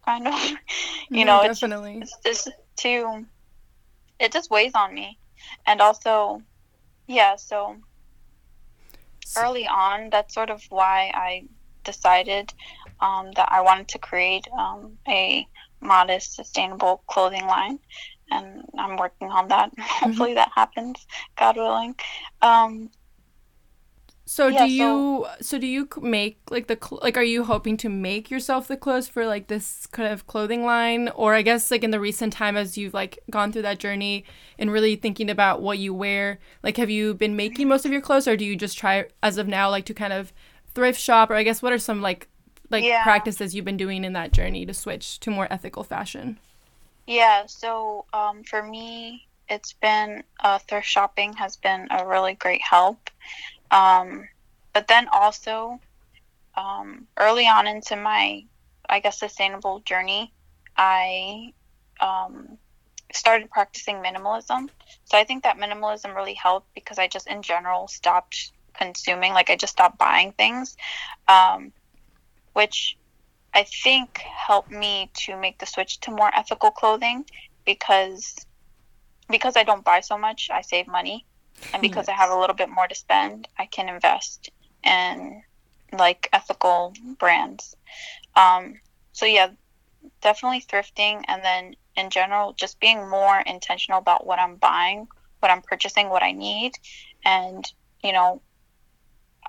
[0.06, 0.34] kind of.
[1.10, 1.98] you know, definitely.
[2.00, 3.26] It's, it's just too.
[4.18, 5.18] It just weighs on me,
[5.66, 6.40] and also,
[7.06, 7.36] yeah.
[7.36, 7.76] So
[9.36, 11.44] early on, that's sort of why I
[11.84, 12.52] decided
[13.00, 15.46] um, that I wanted to create um, a
[15.80, 17.78] modest, sustainable clothing line,
[18.30, 19.70] and I'm working on that.
[19.76, 20.10] Mm-hmm.
[20.10, 21.94] Hopefully, that happens, God willing.
[22.42, 22.90] Um,
[24.28, 27.76] so yeah, do you so, so, do you make like the like are you hoping
[27.76, 31.70] to make yourself the clothes for like this kind of clothing line or I guess
[31.70, 34.24] like in the recent time as you've like gone through that journey
[34.58, 38.00] and really thinking about what you wear like have you been making most of your
[38.00, 40.32] clothes or do you just try as of now like to kind of
[40.74, 42.28] thrift shop or I guess what are some like
[42.68, 43.04] like yeah.
[43.04, 46.40] practices you've been doing in that journey to switch to more ethical fashion?
[47.06, 52.62] Yeah, so um, for me it's been uh, thrift shopping has been a really great
[52.62, 53.10] help.
[53.70, 54.28] Um,
[54.72, 55.80] but then also,
[56.56, 58.44] um, early on into my,
[58.88, 60.32] I guess, sustainable journey,
[60.76, 61.52] I
[62.00, 62.58] um,
[63.12, 64.68] started practicing minimalism.
[65.04, 69.32] So I think that minimalism really helped because I just, in general, stopped consuming.
[69.32, 70.76] Like I just stopped buying things,
[71.28, 71.72] um,
[72.52, 72.96] which
[73.54, 77.24] I think helped me to make the switch to more ethical clothing
[77.64, 78.34] because
[79.28, 81.26] because I don't buy so much, I save money
[81.72, 82.08] and because yes.
[82.08, 84.50] I have a little bit more to spend, I can invest
[84.84, 85.42] in
[85.92, 87.76] like ethical brands.
[88.34, 88.80] Um,
[89.12, 89.50] so yeah,
[90.20, 95.08] definitely thrifting, and then in general, just being more intentional about what I'm buying,
[95.40, 96.72] what I'm purchasing, what I need,
[97.24, 97.64] and
[98.02, 98.42] you know,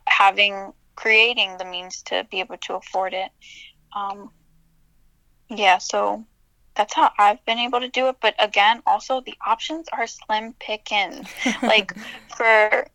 [0.06, 3.30] having creating the means to be able to afford it.
[3.96, 4.32] Um,
[5.50, 6.26] yeah, so
[6.78, 8.18] that's how I've been able to do it.
[8.22, 11.28] But again, also the options are slim pickings.
[11.64, 11.94] like
[12.36, 12.88] for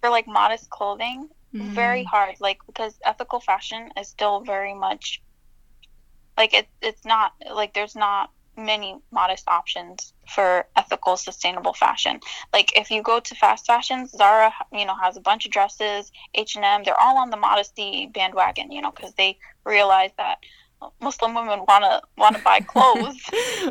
[0.00, 1.74] for like modest clothing, mm-hmm.
[1.74, 2.36] very hard.
[2.38, 5.22] Like because ethical fashion is still very much
[6.36, 6.68] like it.
[6.82, 12.20] It's not like there's not many modest options for ethical sustainable fashion
[12.52, 16.12] like if you go to fast fashion zara you know has a bunch of dresses
[16.34, 20.38] h&m they're all on the modesty bandwagon you know because they realize that
[21.00, 23.20] Muslim women want to want to buy clothes,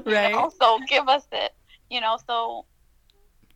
[0.05, 0.33] right?
[0.33, 0.51] Know?
[0.59, 1.53] So give us it,
[1.89, 2.17] you know.
[2.27, 2.65] So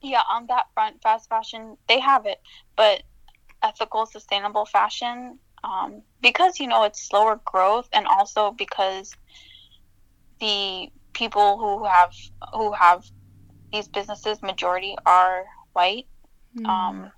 [0.01, 2.39] yeah, on that front, fast fashion they have it,
[2.75, 3.03] but
[3.61, 9.13] ethical, sustainable fashion, um, because you know it's slower growth, and also because
[10.39, 12.13] the people who have
[12.53, 13.05] who have
[13.71, 16.07] these businesses majority are white.
[16.57, 16.67] Mm.
[16.67, 17.11] Um,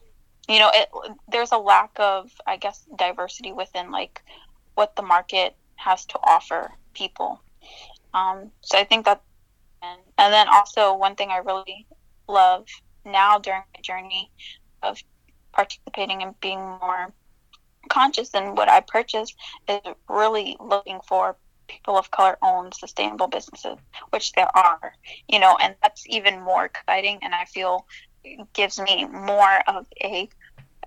[0.47, 0.89] you know, it,
[1.31, 4.21] there's a lack of, I guess, diversity within like
[4.75, 7.41] what the market has to offer people.
[8.13, 9.21] Um, so I think that,
[9.81, 11.85] and, and then also one thing I really
[12.27, 12.65] love
[13.05, 14.31] now during my journey
[14.81, 15.01] of
[15.51, 17.13] participating and being more
[17.89, 19.33] conscious in what I purchase
[19.69, 21.35] is really looking for
[21.67, 23.77] people of color owned sustainable businesses,
[24.09, 24.93] which there are,
[25.27, 27.19] you know, and that's even more exciting.
[27.21, 27.85] And I feel
[28.53, 30.27] gives me more of a,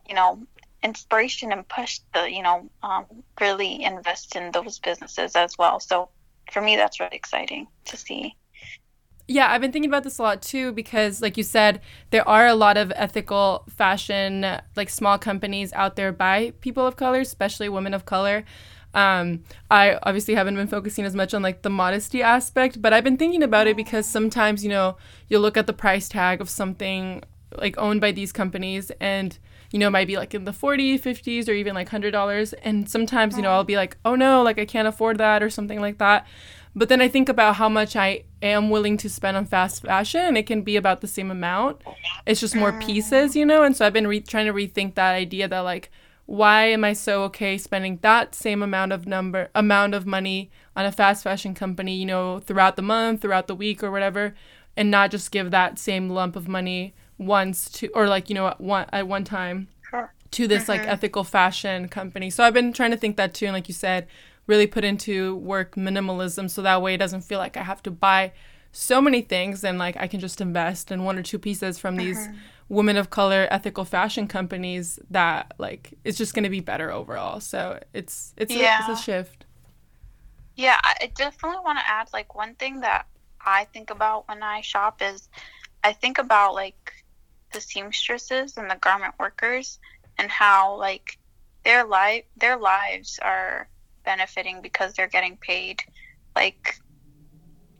[0.08, 0.40] you know,
[0.82, 3.04] inspiration and push to you know um,
[3.40, 5.80] really invest in those businesses as well.
[5.80, 6.08] So
[6.52, 8.34] for me that's really exciting to see.
[9.30, 12.46] Yeah i've been thinking about this a lot too because like you said there are
[12.46, 17.68] a lot of ethical fashion like small companies out there by people of color especially
[17.68, 18.44] women of color.
[18.94, 23.04] Um, I obviously haven't been focusing as much on like the modesty aspect, but I've
[23.04, 24.96] been thinking about it because sometimes, you know,
[25.28, 27.22] you look at the price tag of something
[27.56, 29.38] like owned by these companies and
[29.70, 33.36] you know, might be like in the 40, 50s or even like $100 and sometimes,
[33.36, 35.98] you know, I'll be like, "Oh no, like I can't afford that" or something like
[35.98, 36.26] that.
[36.74, 40.20] But then I think about how much I am willing to spend on fast fashion,
[40.20, 41.82] and it can be about the same amount.
[42.24, 43.62] It's just more pieces, you know?
[43.62, 45.90] And so I've been re- trying to rethink that idea that, like,
[46.26, 50.84] why am I so okay spending that same amount of number amount of money on
[50.84, 54.34] a fast fashion company, you know, throughout the month, throughout the week or whatever,
[54.76, 58.48] and not just give that same lump of money once to or like, you know,
[58.48, 59.68] at one at one time
[60.30, 60.72] to this mm-hmm.
[60.72, 62.30] like ethical fashion company.
[62.30, 64.06] So I've been trying to think that too and like you said,
[64.46, 67.90] really put into work minimalism so that way it doesn't feel like I have to
[67.90, 68.32] buy
[68.72, 71.96] so many things and like I can just invest in one or two pieces from
[71.96, 72.36] these uh-huh.
[72.68, 77.40] women of color ethical fashion companies that like it's just going to be better overall.
[77.40, 78.86] So it's it's, yeah.
[78.86, 79.44] a, it's a shift.
[80.56, 83.06] Yeah, I definitely want to add like one thing that
[83.40, 85.28] I think about when I shop is
[85.84, 86.92] I think about like
[87.52, 89.78] the seamstresses and the garment workers
[90.18, 91.18] and how like
[91.64, 93.68] their life their lives are
[94.04, 95.82] benefiting because they're getting paid
[96.34, 96.76] like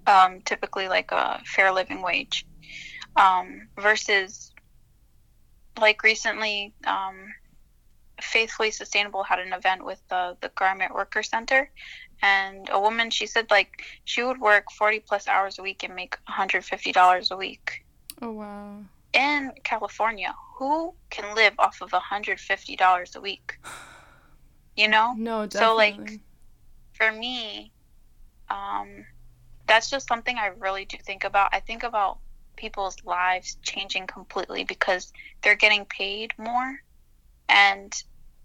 [0.06, 2.46] um, typically like a fair living wage.
[3.16, 4.52] Um, versus
[5.80, 7.34] like recently um,
[8.20, 11.70] faithfully sustainable had an event with the, the garment worker center
[12.22, 15.94] and a woman she said like she would work 40 plus hours a week and
[15.94, 17.84] make $150 a week.
[18.20, 23.58] Oh wow in california who can live off of $150 a week?
[24.76, 25.14] You know?
[25.16, 25.56] No definitely.
[25.56, 26.20] so like
[26.94, 27.72] for me
[28.50, 29.04] um
[29.68, 31.50] that's just something i really do think about.
[31.52, 32.18] I think about
[32.56, 36.80] people's lives changing completely because they're getting paid more
[37.48, 37.92] and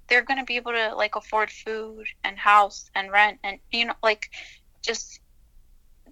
[0.07, 3.85] they're going to be able to like afford food and house and rent and you
[3.85, 4.29] know like
[4.83, 5.19] just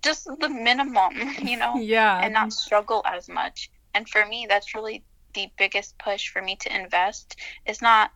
[0.01, 2.21] just the minimum you know yeah.
[2.23, 6.57] and not struggle as much and for me that's really the biggest push for me
[6.57, 7.37] to invest.
[7.65, 8.11] It's not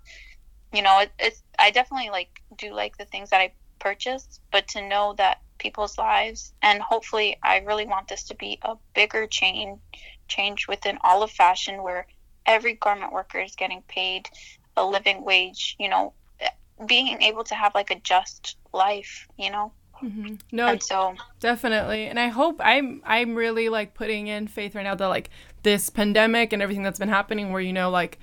[0.76, 4.68] you know it, it's i definitely like do like the things that i purchase but
[4.68, 9.26] to know that people's lives and hopefully i really want this to be a bigger
[9.26, 9.80] change
[10.28, 12.06] change within all of fashion where
[12.46, 14.28] every garment worker is getting paid
[14.76, 16.14] a living wage you know
[16.86, 19.72] being able to have like a just life you know?
[20.04, 20.36] Mm-hmm.
[20.52, 22.08] no and so definitely.
[22.08, 25.30] And i hope i'm i'm really like putting in faith right now that like
[25.66, 28.18] this pandemic and everything that's been happening where you know like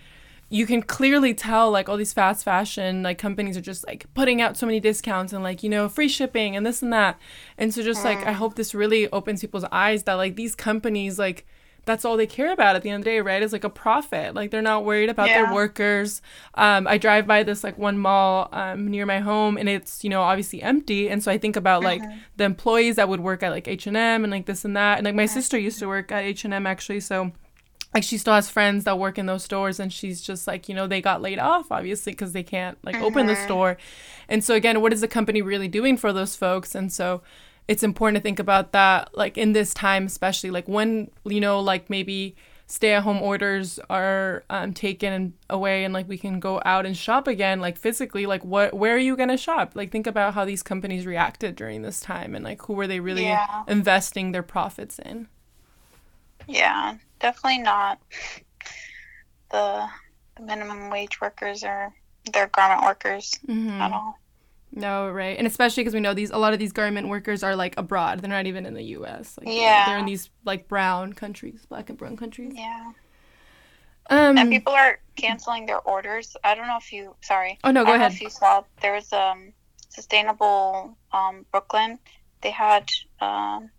[0.48, 4.40] you can clearly tell like all these fast fashion like companies are just like putting
[4.40, 7.18] out so many discounts and like you know free shipping and this and that
[7.58, 8.34] and so just like i mm.
[8.34, 11.44] hope this really opens people's eyes that like these companies like
[11.84, 13.42] that's all they care about at the end of the day, right?
[13.42, 14.34] Is like a profit.
[14.34, 15.42] Like they're not worried about yeah.
[15.42, 16.22] their workers.
[16.54, 20.10] Um, I drive by this like one mall um, near my home, and it's you
[20.10, 21.08] know obviously empty.
[21.08, 22.18] And so I think about like mm-hmm.
[22.36, 24.98] the employees that would work at like H and M and like this and that.
[24.98, 25.34] And like my mm-hmm.
[25.34, 27.32] sister used to work at H and M actually, so
[27.94, 30.74] like she still has friends that work in those stores and she's just like you
[30.74, 33.04] know they got laid off obviously because they can't like mm-hmm.
[33.04, 33.44] open the mm-hmm.
[33.44, 33.76] store
[34.28, 37.20] and so again what is the company really doing for those folks and so
[37.68, 41.60] it's important to think about that like in this time especially like when you know
[41.60, 42.34] like maybe
[42.66, 46.96] stay at home orders are um, taken away and like we can go out and
[46.96, 50.34] shop again like physically like what where are you going to shop like think about
[50.34, 53.62] how these companies reacted during this time and like who were they really yeah.
[53.68, 55.28] investing their profits in
[56.48, 57.98] yeah definitely not
[59.52, 59.86] the,
[60.36, 61.92] the minimum wage workers or
[62.32, 63.80] their garment workers mm-hmm.
[63.80, 64.18] at all.
[64.72, 67.54] No, right, and especially because we know these a lot of these garment workers are
[67.54, 69.38] like abroad; they're not even in the U.S.
[69.38, 72.52] Like, yeah, they're in these like brown countries, black and brown countries.
[72.54, 72.92] Yeah.
[74.10, 76.36] Um, and people are canceling their orders.
[76.42, 77.14] I don't know if you.
[77.20, 77.58] Sorry.
[77.64, 78.12] Oh no, go ahead.
[78.12, 79.52] if you saw, there was um
[79.90, 81.98] sustainable um Brooklyn.
[82.40, 83.70] They had um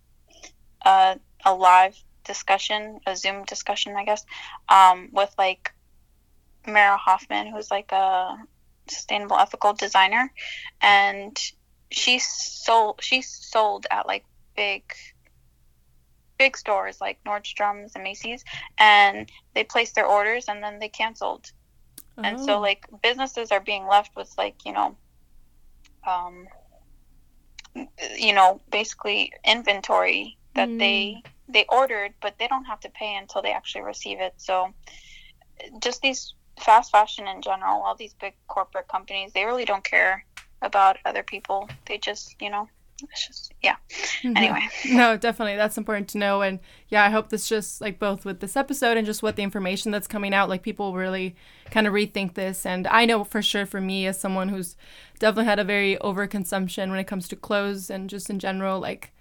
[0.84, 4.26] uh, a live discussion, a Zoom discussion, I guess,
[4.70, 5.74] um, with like
[6.68, 8.38] Mara Hoffman, who's like a
[8.88, 10.31] sustainable ethical designer,
[10.81, 11.39] and
[11.91, 14.25] she sold she sold at like
[14.55, 14.84] big
[16.38, 18.43] big stores like Nordstrom's and Macy's,
[18.77, 21.51] and they placed their orders and then they canceled.
[22.17, 22.23] Oh.
[22.23, 22.61] And so oh.
[22.61, 24.95] like businesses are being left with like you know,
[26.05, 26.47] um,
[28.17, 30.79] you know, basically inventory that mm.
[30.79, 34.34] they they ordered, but they don't have to pay until they actually receive it.
[34.38, 34.73] So
[35.79, 40.26] just these fast fashion in general, all these big corporate companies, they really don't care
[40.62, 41.70] about other people.
[41.86, 42.68] They just, you know,
[43.12, 43.76] it's just yeah
[44.22, 44.38] mm-hmm.
[44.38, 48.26] anyway no definitely that's important to know and yeah i hope this just like both
[48.26, 51.36] with this episode and just what the information that's coming out like people really
[51.72, 54.76] kind of rethink this and i know for sure for me as someone who's
[55.20, 59.12] definitely had a very overconsumption when it comes to clothes and just in general like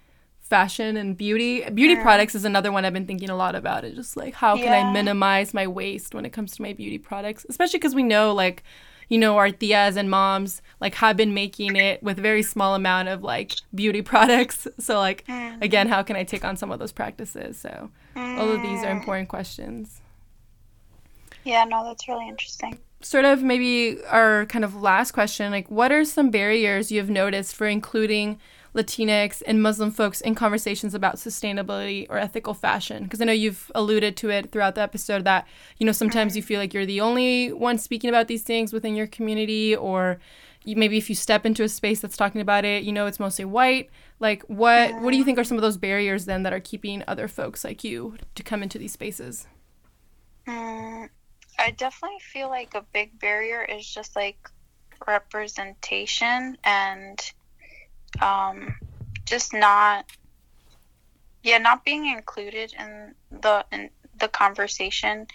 [0.53, 2.03] fashion and beauty beauty yeah.
[2.03, 4.65] products is another one i've been thinking a lot about it just like how can
[4.65, 4.87] yeah.
[4.87, 8.33] i minimize my waste when it comes to my beauty products especially because we know
[8.33, 8.63] like
[9.09, 13.09] you know, our tias and moms like have been making it with very small amount
[13.09, 14.67] of like beauty products.
[14.79, 15.61] So like mm.
[15.61, 17.57] again, how can I take on some of those practices?
[17.57, 18.99] So all of these are mm.
[18.99, 20.01] important questions.
[21.43, 22.79] Yeah, no, that's really interesting.
[23.01, 27.53] Sort of maybe our kind of last question, like what are some barriers you've noticed
[27.55, 28.39] for including
[28.73, 33.03] Latinx and Muslim folks in conversations about sustainability or ethical fashion?
[33.03, 35.47] Because I know you've alluded to it throughout the episode that,
[35.77, 38.95] you know, sometimes you feel like you're the only one speaking about these things within
[38.95, 40.19] your community, or
[40.63, 43.19] you, maybe if you step into a space that's talking about it, you know, it's
[43.19, 43.89] mostly white.
[44.19, 47.03] Like, what what do you think are some of those barriers then that are keeping
[47.07, 49.47] other folks like you to come into these spaces?
[50.47, 51.09] Mm,
[51.59, 54.49] I definitely feel like a big barrier is just like
[55.07, 57.33] representation and
[58.21, 58.75] um,
[59.25, 60.05] just not
[61.43, 63.89] yeah not being included in the in
[64.19, 65.27] the conversation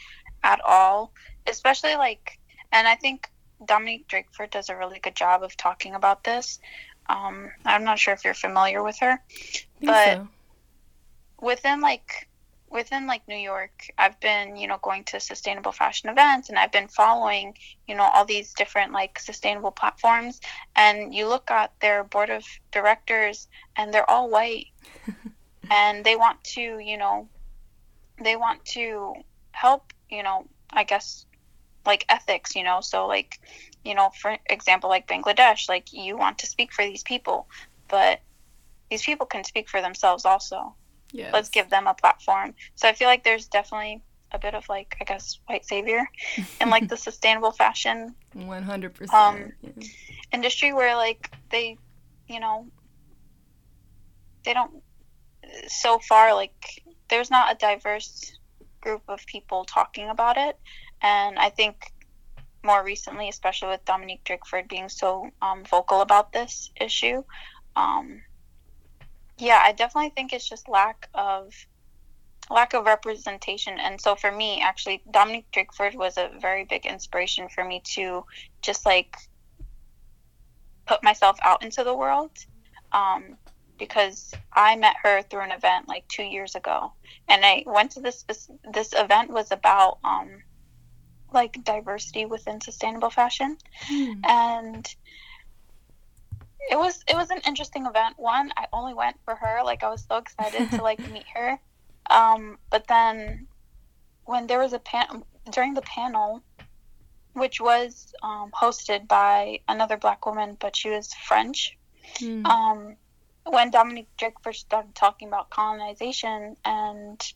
[0.42, 1.12] at all
[1.46, 2.38] especially like
[2.72, 3.30] and i think
[3.66, 6.60] dominique drakeford does a really good job of talking about this
[7.08, 9.18] um, i'm not sure if you're familiar with her
[9.82, 10.28] but so.
[11.40, 12.27] within like
[12.70, 16.72] within like New York, I've been, you know, going to sustainable fashion events and I've
[16.72, 17.56] been following,
[17.86, 20.40] you know, all these different like sustainable platforms
[20.76, 24.66] and you look at their board of directors and they're all white.
[25.70, 27.28] And they want to, you know,
[28.24, 29.12] they want to
[29.50, 31.26] help, you know, I guess
[31.84, 33.38] like ethics, you know, so like,
[33.84, 37.48] you know, for example, like Bangladesh, like you want to speak for these people,
[37.86, 38.20] but
[38.90, 40.74] these people can speak for themselves also
[41.12, 41.32] yes.
[41.32, 44.02] let's give them a platform so i feel like there's definitely
[44.32, 46.06] a bit of like i guess white savior
[46.60, 49.70] in like the sustainable fashion 100% um, yeah.
[50.32, 51.76] industry where like they
[52.28, 52.66] you know
[54.44, 54.82] they don't
[55.66, 58.38] so far like there's not a diverse
[58.80, 60.58] group of people talking about it
[61.02, 61.92] and i think
[62.62, 67.22] more recently especially with dominique drakeford being so um, vocal about this issue
[67.76, 68.20] um,
[69.38, 71.54] yeah, I definitely think it's just lack of
[72.50, 73.78] lack of representation.
[73.78, 78.24] And so for me, actually, Dominique Drakeford was a very big inspiration for me to
[78.62, 79.16] just like
[80.86, 82.32] put myself out into the world.
[82.92, 83.36] Um,
[83.78, 86.92] because I met her through an event like two years ago,
[87.28, 88.24] and I went to this
[88.72, 90.42] this event was about um,
[91.32, 94.12] like diversity within sustainable fashion, hmm.
[94.24, 94.94] and
[96.70, 98.14] it was it was an interesting event.
[98.18, 99.62] One, I only went for her.
[99.64, 101.58] Like I was so excited to like meet her.
[102.10, 103.46] Um, but then
[104.24, 106.42] when there was a pan during the panel,
[107.32, 111.76] which was um, hosted by another black woman, but she was French.
[112.16, 112.44] Mm.
[112.46, 112.96] Um,
[113.44, 117.32] when Dominique Drake first started talking about colonization, and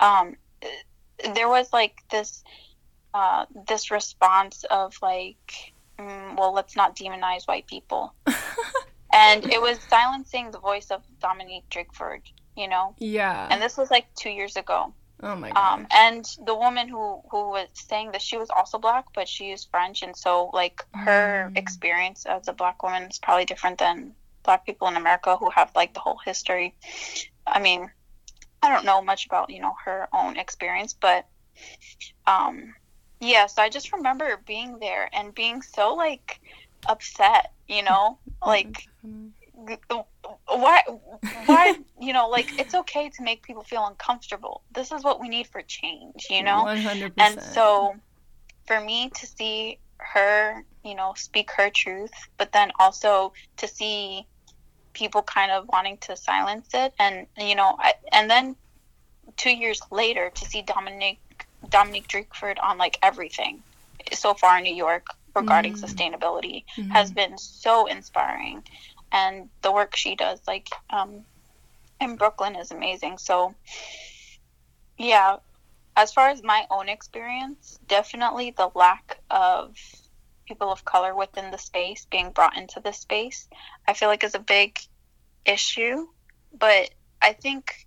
[0.00, 0.36] um,
[1.34, 2.44] there was like this
[3.14, 8.14] uh, this response of like mm, well, let's not demonize white people.
[9.12, 12.22] and it was silencing the voice of Dominique Drakeford,
[12.56, 12.94] you know?
[12.98, 13.48] Yeah.
[13.50, 14.92] And this was like two years ago.
[15.22, 15.72] Oh my god.
[15.72, 19.52] Um, and the woman who who was saying that she was also black, but she
[19.52, 21.56] is French, and so like her mm.
[21.56, 25.70] experience as a black woman is probably different than black people in America who have
[25.74, 26.74] like the whole history.
[27.46, 27.90] I mean,
[28.62, 31.26] I don't know much about you know her own experience, but
[32.26, 32.74] um,
[33.20, 36.40] yeah, so I just remember being there and being so like
[36.86, 38.88] upset, you know, like
[40.46, 40.82] why
[41.46, 44.62] why you know like it's okay to make people feel uncomfortable.
[44.74, 46.64] This is what we need for change you know?
[46.64, 47.12] 100%.
[47.18, 47.94] and so
[48.66, 54.26] for me to see her you know speak her truth but then also to see
[54.92, 58.56] people kind of wanting to silence it and you know I, and then
[59.36, 61.20] two years later to see Dominique
[61.70, 63.62] Dominique Drakeford on like everything
[64.12, 65.84] so far in New York regarding mm-hmm.
[65.84, 66.90] sustainability mm-hmm.
[66.90, 68.62] has been so inspiring,
[69.12, 71.24] and the work she does like um,
[72.00, 73.18] in Brooklyn is amazing.
[73.18, 73.54] So
[74.98, 75.36] yeah,
[75.96, 79.76] as far as my own experience, definitely the lack of
[80.46, 83.48] people of color within the space being brought into the space,
[83.88, 84.78] I feel like is a big
[85.44, 86.06] issue.
[86.56, 86.90] But
[87.22, 87.86] I think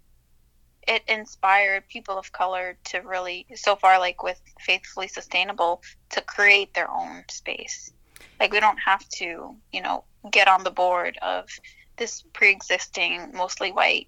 [0.88, 6.74] it inspired people of color to really so far like with faithfully sustainable to create
[6.74, 7.92] their own space
[8.40, 11.50] like we don't have to you know get on the board of
[11.98, 14.08] this pre-existing, mostly white,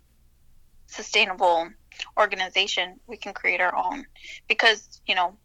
[0.87, 1.69] sustainable
[2.17, 4.05] organization, we can create our own
[4.47, 5.35] because you know,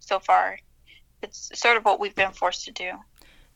[0.00, 0.58] so far,
[1.22, 2.90] it's sort of what we've been forced to do.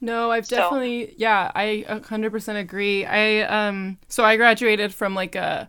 [0.00, 1.14] No, I've definitely so.
[1.18, 3.04] yeah, I 100% agree.
[3.04, 5.68] I um so I graduated from like a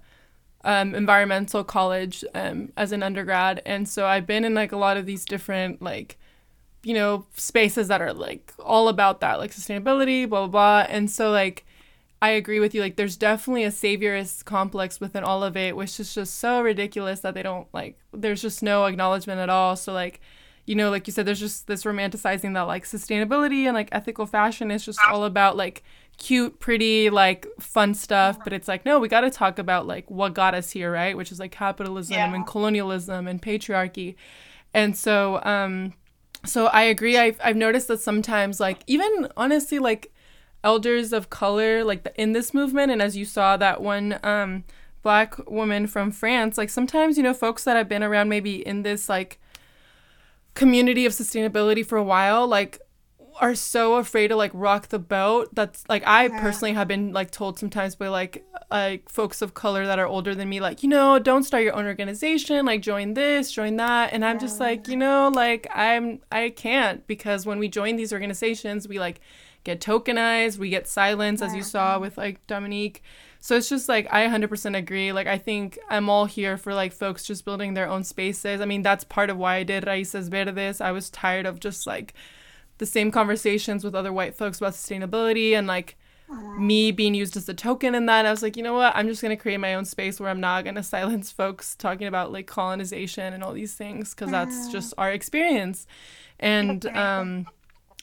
[0.63, 4.97] um, environmental college um, as an undergrad, and so I've been in like a lot
[4.97, 6.17] of these different like
[6.83, 11.09] you know spaces that are like all about that like sustainability, blah blah blah, and
[11.09, 11.65] so like
[12.21, 12.81] I agree with you.
[12.81, 17.21] Like, there's definitely a saviorist complex within all of it, which is just so ridiculous
[17.21, 17.97] that they don't like.
[18.11, 19.75] There's just no acknowledgement at all.
[19.75, 20.19] So like,
[20.65, 24.25] you know, like you said, there's just this romanticizing that like sustainability and like ethical
[24.25, 25.83] fashion is just all about like
[26.19, 28.37] cute, pretty, like fun stuff.
[28.43, 31.17] But it's like, no, we got to talk about like what got us here, right?
[31.17, 32.33] Which is like capitalism yeah.
[32.33, 34.15] and colonialism and patriarchy.
[34.73, 35.93] And so, um,
[36.45, 37.17] so I agree.
[37.17, 40.13] I've, I've noticed that sometimes, like, even honestly, like,
[40.63, 44.63] elders of color, like, the, in this movement, and as you saw, that one, um,
[45.01, 48.83] black woman from France, like, sometimes, you know, folks that have been around maybe in
[48.83, 49.39] this, like,
[50.53, 52.79] community of sustainability for a while, like,
[53.39, 55.49] are so afraid to like rock the boat.
[55.53, 56.41] That's like i yeah.
[56.41, 60.35] personally have been like told sometimes by like like folks of color that are older
[60.35, 64.13] than me like you know don't start your own organization like join this join that.
[64.13, 64.41] And i'm yeah.
[64.41, 67.07] just like you know like i'm i can't.
[67.07, 69.21] Because when we join these organizations we like
[69.63, 71.47] get tokenized we get silenced, yeah.
[71.47, 73.01] as you saw with like dominique.
[73.41, 75.13] So it's just like i 100% agree.
[75.13, 78.59] Like i think i'm all here for like folks just building their own spaces.
[78.59, 80.81] I mean that's part of why i did raices verdes.
[80.81, 82.13] I was tired of just like
[82.79, 85.95] the same conversations with other white folks about sustainability and like
[86.57, 88.25] me being used as a token in that.
[88.25, 88.95] I was like, you know what?
[88.95, 91.75] I'm just going to create my own space where I'm not going to silence folks
[91.75, 95.87] talking about like colonization and all these things because that's just our experience.
[96.39, 97.47] And, um,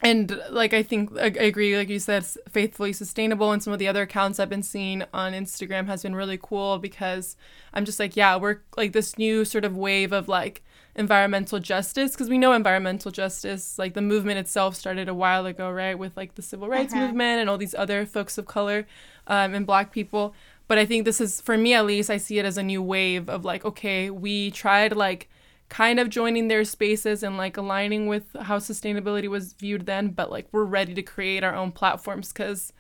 [0.03, 3.89] and like I think I agree, like you said, faithfully sustainable, and some of the
[3.89, 7.35] other accounts I've been seeing on Instagram has been really cool because
[7.73, 10.63] I'm just like, yeah, we're like this new sort of wave of like
[10.97, 15.71] environmental justice because we know environmental justice like the movement itself started a while ago
[15.71, 17.07] right with like the civil rights uh-huh.
[17.07, 18.87] movement and all these other folks of color
[19.27, 20.35] um, and black people
[20.69, 22.83] but i think this is for me at least i see it as a new
[22.83, 25.29] wave of like okay we tried like
[25.69, 30.31] kind of joining their spaces and like aligning with how sustainability was viewed then but
[30.31, 32.73] like we're ready to create our own platforms because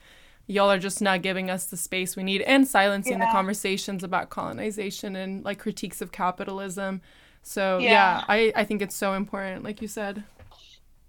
[0.47, 3.27] y'all are just not giving us the space we need and silencing yeah.
[3.27, 7.03] the conversations about colonization and like critiques of capitalism
[7.47, 7.91] so yeah.
[7.91, 10.25] yeah, I, I think it's so important, like you said.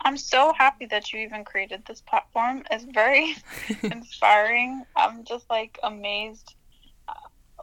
[0.02, 2.64] I'm so happy that you even created this platform.
[2.70, 3.36] It's very
[3.84, 4.84] inspiring.
[4.96, 6.54] I'm just like amazed.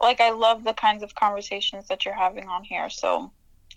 [0.01, 2.89] Like I love the kinds of conversations that you're having on here.
[2.89, 3.31] So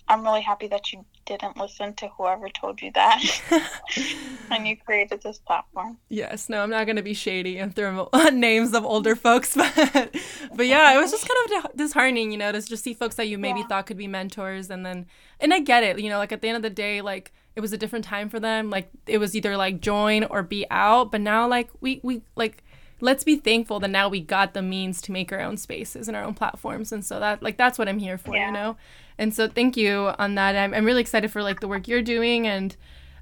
[0.09, 3.23] I'm really happy that you didn't listen to whoever told you that
[4.51, 5.99] and you created this platform.
[6.09, 10.17] Yes, no, I'm not going to be shady and throw names of older folks, but
[10.55, 13.29] but yeah, it was just kind of disheartening, you know, to just see folks that
[13.29, 13.67] you maybe yeah.
[13.67, 15.07] thought could be mentors and then
[15.39, 17.61] and I get it, you know, like at the end of the day like it
[17.61, 21.13] was a different time for them, like it was either like join or be out,
[21.13, 22.65] but now like we we like
[23.01, 26.17] let's be thankful that now we got the means to make our own spaces and
[26.17, 26.93] our own platforms.
[26.93, 28.47] And so that like that's what i'm here for yeah.
[28.47, 28.77] you know?
[29.19, 30.57] And so thank you on that.
[30.57, 32.77] I'm, I'm really excited for like the work you're doing and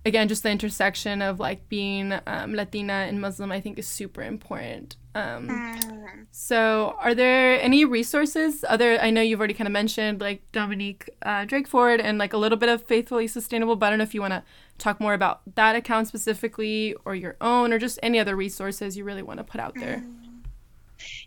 [0.07, 4.23] again just the intersection of like being um, latina and muslim i think is super
[4.23, 6.27] important um, mm.
[6.31, 11.11] so are there any resources other i know you've already kind of mentioned like dominique
[11.23, 14.15] uh, drakeford and like a little bit of faithfully sustainable but i don't know if
[14.15, 14.43] you want to
[14.79, 19.05] talk more about that account specifically or your own or just any other resources you
[19.05, 20.05] really want to put out there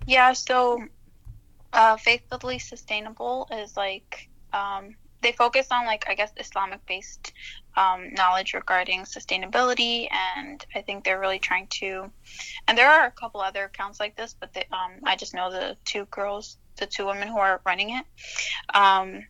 [0.08, 0.82] yeah so
[1.74, 7.34] uh, faithfully sustainable is like um, they focus on like I guess Islamic based
[7.76, 12.12] um, knowledge regarding sustainability, and I think they're really trying to.
[12.68, 15.52] And there are a couple other accounts like this, but they, um, I just know
[15.52, 18.06] the two girls, the two women who are running it.
[18.74, 19.26] Um,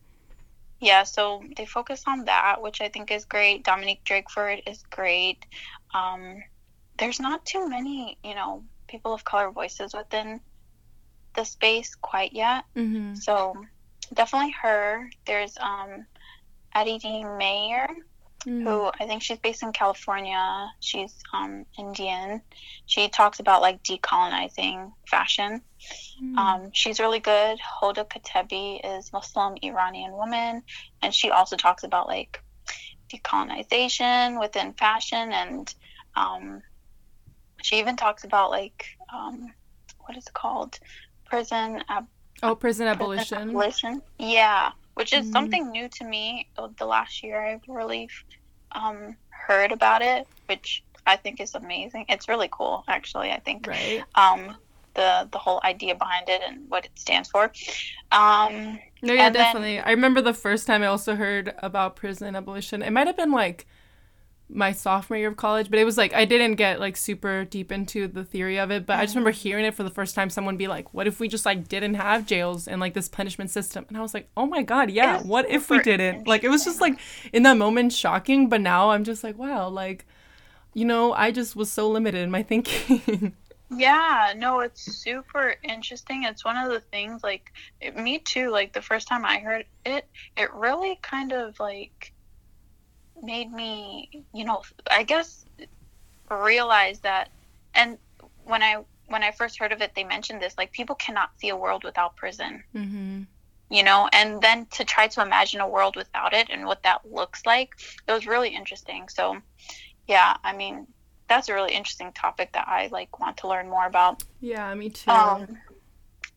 [0.80, 3.64] yeah, so they focus on that, which I think is great.
[3.64, 5.46] Dominique Drakeford is great.
[5.94, 6.42] Um,
[6.98, 10.40] there's not too many, you know, people of color voices within
[11.36, 12.64] the space quite yet.
[12.76, 13.16] Mm-hmm.
[13.16, 13.56] So
[14.14, 15.10] definitely her.
[15.26, 16.06] There's um,
[16.76, 17.88] Aditi Mayer,
[18.46, 18.64] mm.
[18.64, 20.70] who I think she's based in California.
[20.80, 22.42] She's um, Indian.
[22.86, 25.62] She talks about like decolonizing fashion.
[26.22, 26.38] Mm.
[26.38, 27.60] Um, she's really good.
[27.60, 30.64] Hoda Katebi is Muslim Iranian woman,
[31.02, 32.42] and she also talks about like
[33.10, 35.74] decolonization within fashion, and
[36.16, 36.62] um,
[37.62, 39.54] she even talks about like um,
[40.00, 40.80] what is it called,
[41.26, 42.08] prison ab-
[42.42, 43.38] Oh, prison abolition.
[43.38, 44.02] Prison abolition.
[44.18, 46.48] Yeah, which is mm something new to me.
[46.56, 48.10] The last year, I've really
[48.72, 52.06] um, heard about it, which I think is amazing.
[52.10, 53.32] It's really cool, actually.
[53.32, 53.68] I think.
[53.68, 54.04] Right.
[54.16, 54.56] Um,
[54.96, 57.52] the the whole idea behind it and what it stands for.
[58.12, 59.76] Um, no, yeah, definitely.
[59.76, 62.82] Then, I remember the first time I also heard about prison abolition.
[62.82, 63.66] It might have been like
[64.50, 67.72] my sophomore year of college, but it was like I didn't get like super deep
[67.72, 69.00] into the theory of it, but.
[69.00, 69.40] I just remember mm-hmm.
[69.40, 70.30] hearing it for the first time.
[70.30, 73.52] Someone be like, "What if we just like didn't have jails and like this punishment
[73.52, 75.22] system?" And I was like, "Oh my god, yeah.
[75.22, 77.00] What if we didn't?" Like it was just like
[77.32, 80.06] in that moment shocking, but now I'm just like, wow, like
[80.74, 83.34] you know, I just was so limited in my thinking.
[83.76, 86.24] yeah, no, it's super interesting.
[86.24, 88.50] It's one of the things like it, me too.
[88.50, 92.14] Like the first time I heard it, it really kind of like
[93.22, 95.46] made me, you know, I guess
[96.30, 97.30] realize that.
[97.74, 97.98] And
[98.46, 101.50] when I when I first heard of it, they mentioned this like people cannot see
[101.50, 102.64] a world without prison.
[102.76, 103.24] Mm-hmm.
[103.72, 107.02] You know, and then to try to imagine a world without it and what that
[107.12, 107.76] looks like,
[108.08, 109.08] it was really interesting.
[109.10, 109.38] So,
[110.08, 110.88] yeah, I mean,
[111.28, 114.24] that's a really interesting topic that I like want to learn more about.
[114.42, 115.12] Yeah, me too.
[115.12, 115.58] Um,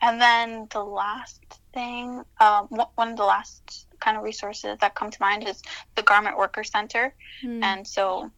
[0.03, 1.41] and then the last
[1.73, 2.67] thing, um,
[2.97, 5.63] one of the last kind of resources that come to mind is
[5.95, 7.63] the Garment Worker Center, mm.
[7.63, 8.31] and so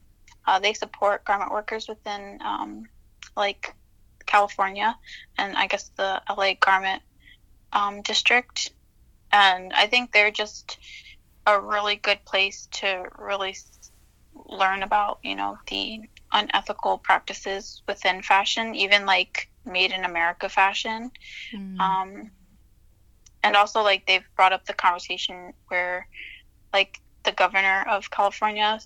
[0.46, 2.86] uh, they support garment workers within um,
[3.36, 3.74] like
[4.26, 4.96] California
[5.38, 7.02] and I guess the LA Garment
[7.72, 8.72] um, District,
[9.32, 10.78] and I think they're just
[11.46, 13.56] a really good place to really
[14.48, 16.00] learn about you know the
[16.32, 21.10] unethical practices within fashion, even like made in America fashion.
[21.54, 21.80] Mm.
[21.80, 22.30] Um,
[23.44, 26.08] and also like they've brought up the conversation where
[26.72, 28.80] like the governor of California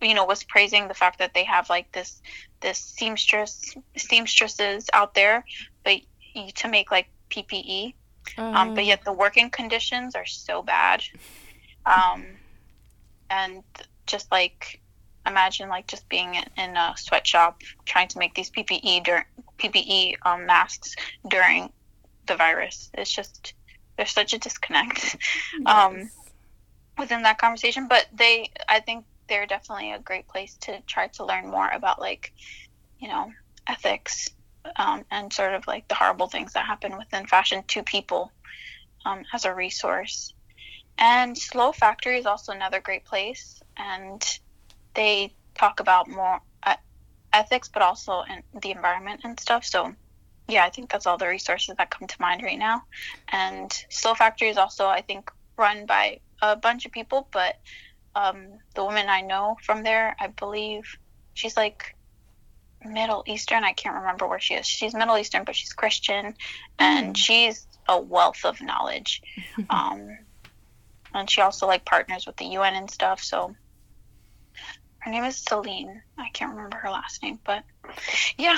[0.00, 2.22] you know was praising the fact that they have like this
[2.60, 5.44] this seamstress seamstresses out there
[5.84, 6.00] but
[6.54, 7.94] to make like PPE
[8.38, 8.86] um, but oh.
[8.86, 11.02] yet the working conditions are so bad.
[11.84, 12.24] Um,
[13.30, 13.62] and
[14.06, 14.80] just like
[15.26, 19.24] imagine like just being in a sweatshop trying to make these PPE during
[19.58, 20.94] PPE um, masks
[21.28, 21.72] during
[22.26, 22.90] the virus.
[22.94, 23.54] It's just
[23.96, 25.16] there's such a disconnect
[25.66, 26.10] um,
[26.98, 27.88] within that conversation.
[27.88, 32.00] But they, I think they're definitely a great place to try to learn more about
[32.00, 32.32] like,
[32.98, 33.32] you know,
[33.66, 34.30] ethics
[34.76, 38.32] um, and sort of like the horrible things that happen within fashion to people
[39.04, 40.34] um, as a resource.
[40.98, 44.24] And Slow Factory is also another great place, and
[44.94, 46.76] they talk about more uh,
[47.32, 49.64] ethics, but also in the environment and stuff.
[49.64, 49.94] So
[50.48, 52.84] yeah, I think that's all the resources that come to mind right now.
[53.28, 57.56] And Slow Factory is also, I think, run by a bunch of people, but
[58.14, 60.98] um, the woman I know from there, I believe
[61.34, 61.96] she's like
[62.84, 63.64] Middle Eastern.
[63.64, 64.66] I can't remember where she is.
[64.66, 66.34] She's Middle Eastern, but she's Christian,
[66.78, 67.16] and mm.
[67.16, 69.22] she's a wealth of knowledge.
[69.70, 70.16] um,
[71.14, 73.22] and she also like partners with the UN and stuff.
[73.22, 73.54] So
[74.98, 76.02] her name is Celine.
[76.18, 77.64] I can't remember her last name, but
[78.36, 78.56] yeah,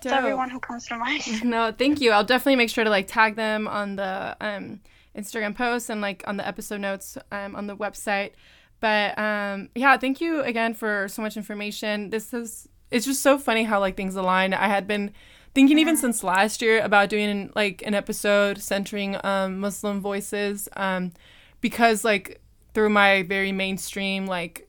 [0.00, 1.22] to everyone who comes to mind.
[1.44, 2.12] No, thank you.
[2.12, 4.80] I'll definitely make sure to like tag them on the um,
[5.16, 8.32] Instagram posts and like on the episode notes um, on the website.
[8.80, 12.10] But um, yeah, thank you again for so much information.
[12.10, 14.54] This is it's just so funny how like things align.
[14.54, 15.12] I had been
[15.54, 21.12] thinking even since last year about doing like an episode centering um, Muslim voices um,
[21.60, 22.40] because like
[22.74, 24.68] through my very mainstream like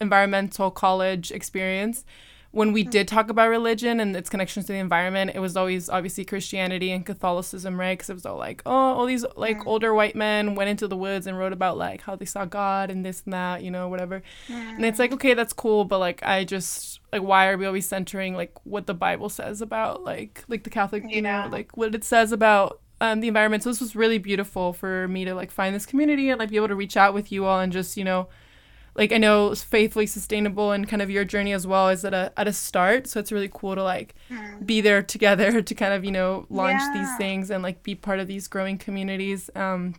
[0.00, 2.04] environmental college experience
[2.52, 5.88] when we did talk about religion and its connections to the environment, it was always
[5.88, 7.96] obviously Christianity and Catholicism, right?
[7.96, 9.66] Because it was all like, oh, all these like mm.
[9.66, 12.90] older white men went into the woods and wrote about like how they saw God
[12.90, 14.22] and this and that, you know, whatever.
[14.48, 14.76] Mm.
[14.76, 17.88] And it's like, okay, that's cool, but like, I just like, why are we always
[17.88, 21.44] centering like what the Bible says about like like the Catholic, you yeah.
[21.44, 23.62] know, like what it says about um, the environment.
[23.62, 26.56] So this was really beautiful for me to like find this community and like be
[26.56, 28.28] able to reach out with you all and just you know
[28.94, 32.32] like I know faithfully sustainable and kind of your journey as well is at a
[32.36, 33.06] at a start.
[33.06, 34.66] So it's really cool to like mm.
[34.66, 36.92] be there together to kind of, you know, launch yeah.
[36.94, 39.48] these things and like be part of these growing communities.
[39.54, 39.94] Um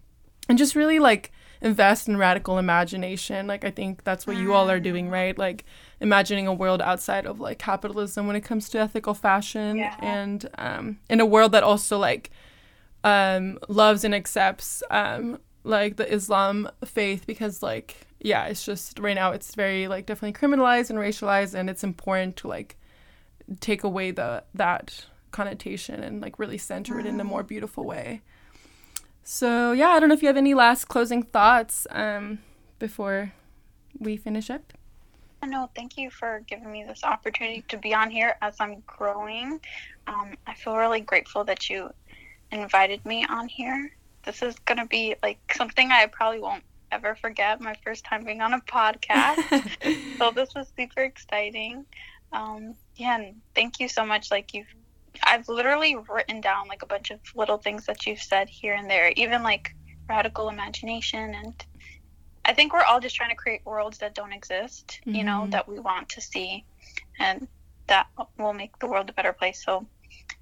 [0.48, 1.32] and just really like
[1.62, 3.48] invest in radical imagination.
[3.48, 5.14] Like I think that's what you all are doing, hmm.
[5.14, 5.38] right?
[5.38, 5.66] Like
[6.00, 9.96] imagining a world outside of like capitalism when it comes to ethical fashion yeah.
[10.02, 12.30] and um in a world that also like
[13.06, 19.16] um loves and accepts um like the Islam faith because like yeah, it's just right
[19.16, 22.78] now it's very like definitely criminalized and racialized, and it's important to like
[23.60, 28.22] take away the that connotation and like really center it in a more beautiful way.
[29.24, 32.40] So yeah, I don't know if you have any last closing thoughts um,
[32.80, 33.34] before
[34.00, 34.74] we finish up.
[35.46, 39.60] No, thank you for giving me this opportunity to be on here as I'm growing.
[40.08, 41.90] Um, I feel really grateful that you
[42.52, 43.92] invited me on here.
[44.24, 46.64] This is gonna be like something I probably won't
[46.94, 50.18] ever forget my first time being on a podcast.
[50.18, 51.86] so this was super exciting.
[52.32, 54.32] Um, yeah, and thank you so much.
[54.32, 54.68] Like you've
[55.22, 58.90] I've literally written down like a bunch of little things that you've said here and
[58.90, 59.76] there, even like
[60.10, 61.36] radical imagination.
[61.36, 61.66] And
[62.46, 65.16] I think we're all just trying to create worlds that don't exist, mm-hmm.
[65.16, 65.52] you know, mm-hmm.
[65.52, 66.66] that we want to see.
[67.20, 67.48] And
[67.88, 69.64] that will make the world a better place.
[69.64, 69.86] So,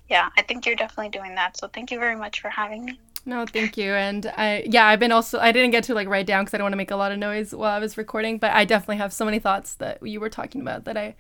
[0.10, 1.58] yeah, I think you're definitely doing that.
[1.58, 3.00] So, thank you very much for having me.
[3.24, 3.94] No, thank you.
[3.94, 6.58] And I, yeah, I've been also, I didn't get to like write down because I
[6.58, 8.98] don't want to make a lot of noise while I was recording, but I definitely
[8.98, 11.16] have so many thoughts that you were talking about that I,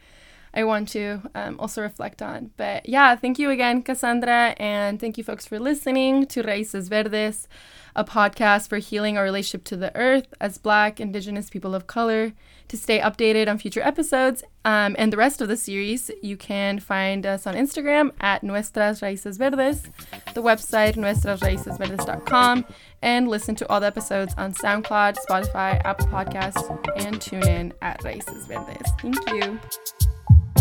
[0.53, 2.51] I want to um, also reflect on.
[2.57, 4.55] But yeah, thank you again, Cassandra.
[4.57, 7.47] And thank you, folks, for listening to Raices Verdes,
[7.95, 12.33] a podcast for healing our relationship to the earth as Black, Indigenous people of color.
[12.67, 16.79] To stay updated on future episodes um, and the rest of the series, you can
[16.79, 19.89] find us on Instagram at Nuestras Raices Verdes,
[20.33, 22.65] the website nuestrasraicesverdes.com,
[23.01, 27.99] and listen to all the episodes on SoundCloud, Spotify, Apple Podcasts, and tune in at
[28.05, 28.89] Raices Verdes.
[29.01, 29.59] Thank you.